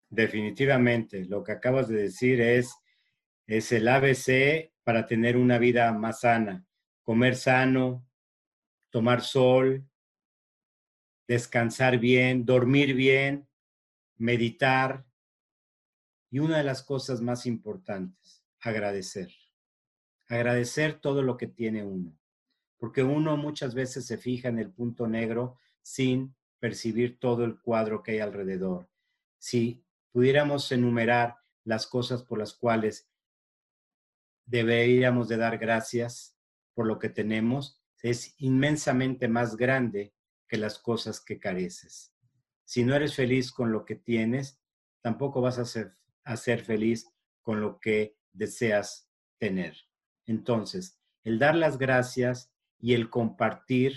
Definitivamente, 0.08 1.24
lo 1.24 1.44
que 1.44 1.52
acabas 1.52 1.88
de 1.88 2.02
decir 2.02 2.40
es, 2.40 2.72
es 3.46 3.70
el 3.72 3.86
ABC 3.86 4.72
para 4.82 5.06
tener 5.06 5.36
una 5.36 5.58
vida 5.58 5.92
más 5.92 6.20
sana. 6.20 6.64
Comer 7.02 7.36
sano, 7.36 8.09
tomar 8.90 9.22
sol, 9.22 9.88
descansar 11.26 11.98
bien, 11.98 12.44
dormir 12.44 12.94
bien, 12.94 13.48
meditar. 14.16 15.06
Y 16.30 16.38
una 16.38 16.58
de 16.58 16.64
las 16.64 16.82
cosas 16.82 17.20
más 17.20 17.46
importantes, 17.46 18.44
agradecer 18.60 19.30
agradecer 20.30 21.00
todo 21.00 21.22
lo 21.22 21.36
que 21.36 21.48
tiene 21.48 21.82
uno, 21.82 22.16
porque 22.78 23.02
uno 23.02 23.36
muchas 23.36 23.74
veces 23.74 24.06
se 24.06 24.16
fija 24.16 24.48
en 24.48 24.60
el 24.60 24.70
punto 24.70 25.08
negro 25.08 25.58
sin 25.82 26.36
percibir 26.60 27.18
todo 27.18 27.44
el 27.44 27.60
cuadro 27.60 28.02
que 28.02 28.12
hay 28.12 28.18
alrededor. 28.20 28.88
Si 29.38 29.84
pudiéramos 30.12 30.70
enumerar 30.70 31.36
las 31.64 31.86
cosas 31.86 32.22
por 32.22 32.38
las 32.38 32.54
cuales 32.54 33.10
deberíamos 34.46 35.28
de 35.28 35.36
dar 35.36 35.58
gracias 35.58 36.36
por 36.74 36.86
lo 36.86 36.98
que 37.00 37.08
tenemos, 37.08 37.79
es 38.02 38.34
inmensamente 38.38 39.28
más 39.28 39.56
grande 39.56 40.14
que 40.48 40.56
las 40.56 40.78
cosas 40.78 41.20
que 41.20 41.38
careces. 41.38 42.12
Si 42.64 42.84
no 42.84 42.94
eres 42.94 43.14
feliz 43.14 43.52
con 43.52 43.72
lo 43.72 43.84
que 43.84 43.96
tienes, 43.96 44.60
tampoco 45.00 45.40
vas 45.40 45.58
a 45.58 45.64
ser, 45.64 45.96
a 46.24 46.36
ser 46.36 46.64
feliz 46.64 47.08
con 47.42 47.60
lo 47.60 47.78
que 47.80 48.16
deseas 48.32 49.08
tener. 49.38 49.76
Entonces, 50.26 50.98
el 51.24 51.38
dar 51.38 51.54
las 51.54 51.78
gracias 51.78 52.52
y 52.78 52.94
el 52.94 53.10
compartir 53.10 53.96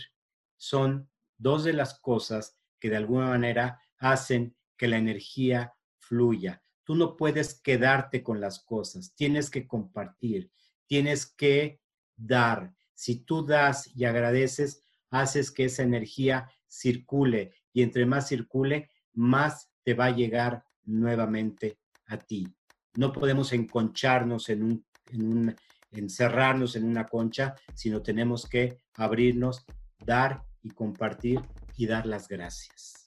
son 0.58 1.10
dos 1.38 1.64
de 1.64 1.74
las 1.74 2.00
cosas 2.00 2.58
que 2.80 2.90
de 2.90 2.98
alguna 2.98 3.28
manera 3.28 3.80
hacen 3.98 4.56
que 4.78 4.88
la 4.88 4.98
energía 4.98 5.74
fluya. 6.00 6.64
Tú 6.84 6.96
no 6.96 7.16
puedes 7.16 7.62
quedarte 7.62 8.24
con 8.24 8.42
las 8.42 8.64
cosas, 8.64 9.14
tienes 9.16 9.50
que 9.50 9.68
compartir, 9.68 10.52
tienes 10.88 11.26
que 11.26 11.80
dar. 12.16 12.74
Si 12.94 13.18
tú 13.18 13.46
das 13.46 13.90
y 13.96 14.06
agradeces, 14.06 14.84
haces 15.10 15.52
que 15.52 15.66
esa 15.66 15.84
energía 15.84 16.50
circule 16.68 17.54
y 17.72 17.84
entre 17.84 18.06
más 18.06 18.28
circule, 18.28 18.90
más 19.14 19.70
te 19.84 19.94
va 19.94 20.06
a 20.06 20.16
llegar 20.16 20.64
nuevamente 20.86 21.78
a 22.08 22.18
ti. 22.18 22.48
No 22.96 23.12
podemos 23.12 23.54
enconcharnos 23.54 24.50
en 24.50 24.64
un, 24.64 24.86
en 25.12 25.28
un, 25.28 25.56
encerrarnos 25.92 26.76
en 26.76 26.86
una 26.86 27.08
concha, 27.08 27.56
sino 27.74 28.02
tenemos 28.02 28.48
que 28.48 28.78
abrirnos, 28.96 29.66
dar 30.06 30.44
y 30.62 30.70
compartir 30.70 31.42
y 31.78 31.88
dar 31.88 32.06
las 32.06 32.28
gracias. 32.28 33.06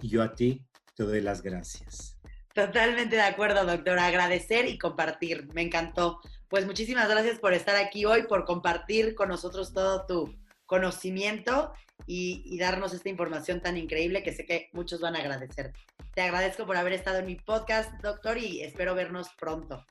Y 0.00 0.08
yo 0.08 0.22
a 0.22 0.34
ti 0.34 0.64
te 0.94 1.04
doy 1.04 1.20
las 1.20 1.42
gracias. 1.42 2.18
Totalmente 2.54 3.16
de 3.16 3.22
acuerdo, 3.22 3.64
doctora. 3.66 4.06
Agradecer 4.06 4.68
y 4.68 4.78
compartir. 4.78 5.48
Me 5.54 5.62
encantó. 5.62 6.20
Pues 6.54 6.66
muchísimas 6.66 7.08
gracias 7.08 7.40
por 7.40 7.52
estar 7.52 7.74
aquí 7.74 8.04
hoy, 8.04 8.28
por 8.28 8.44
compartir 8.44 9.16
con 9.16 9.28
nosotros 9.28 9.72
todo 9.74 10.06
tu 10.06 10.38
conocimiento 10.66 11.72
y, 12.06 12.44
y, 12.46 12.58
darnos 12.58 12.94
esta 12.94 13.08
información 13.08 13.60
tan 13.60 13.76
increíble 13.76 14.22
que 14.22 14.32
sé 14.32 14.46
que 14.46 14.70
muchos 14.72 15.00
van 15.00 15.16
a 15.16 15.18
agradecer. 15.18 15.72
Te 16.14 16.22
agradezco 16.22 16.64
por 16.64 16.76
haber 16.76 16.92
estado 16.92 17.18
en 17.18 17.26
mi 17.26 17.34
podcast, 17.34 17.90
doctor, 18.00 18.38
y 18.38 18.60
espero 18.60 18.94
vernos 18.94 19.30
pronto. 19.36 19.84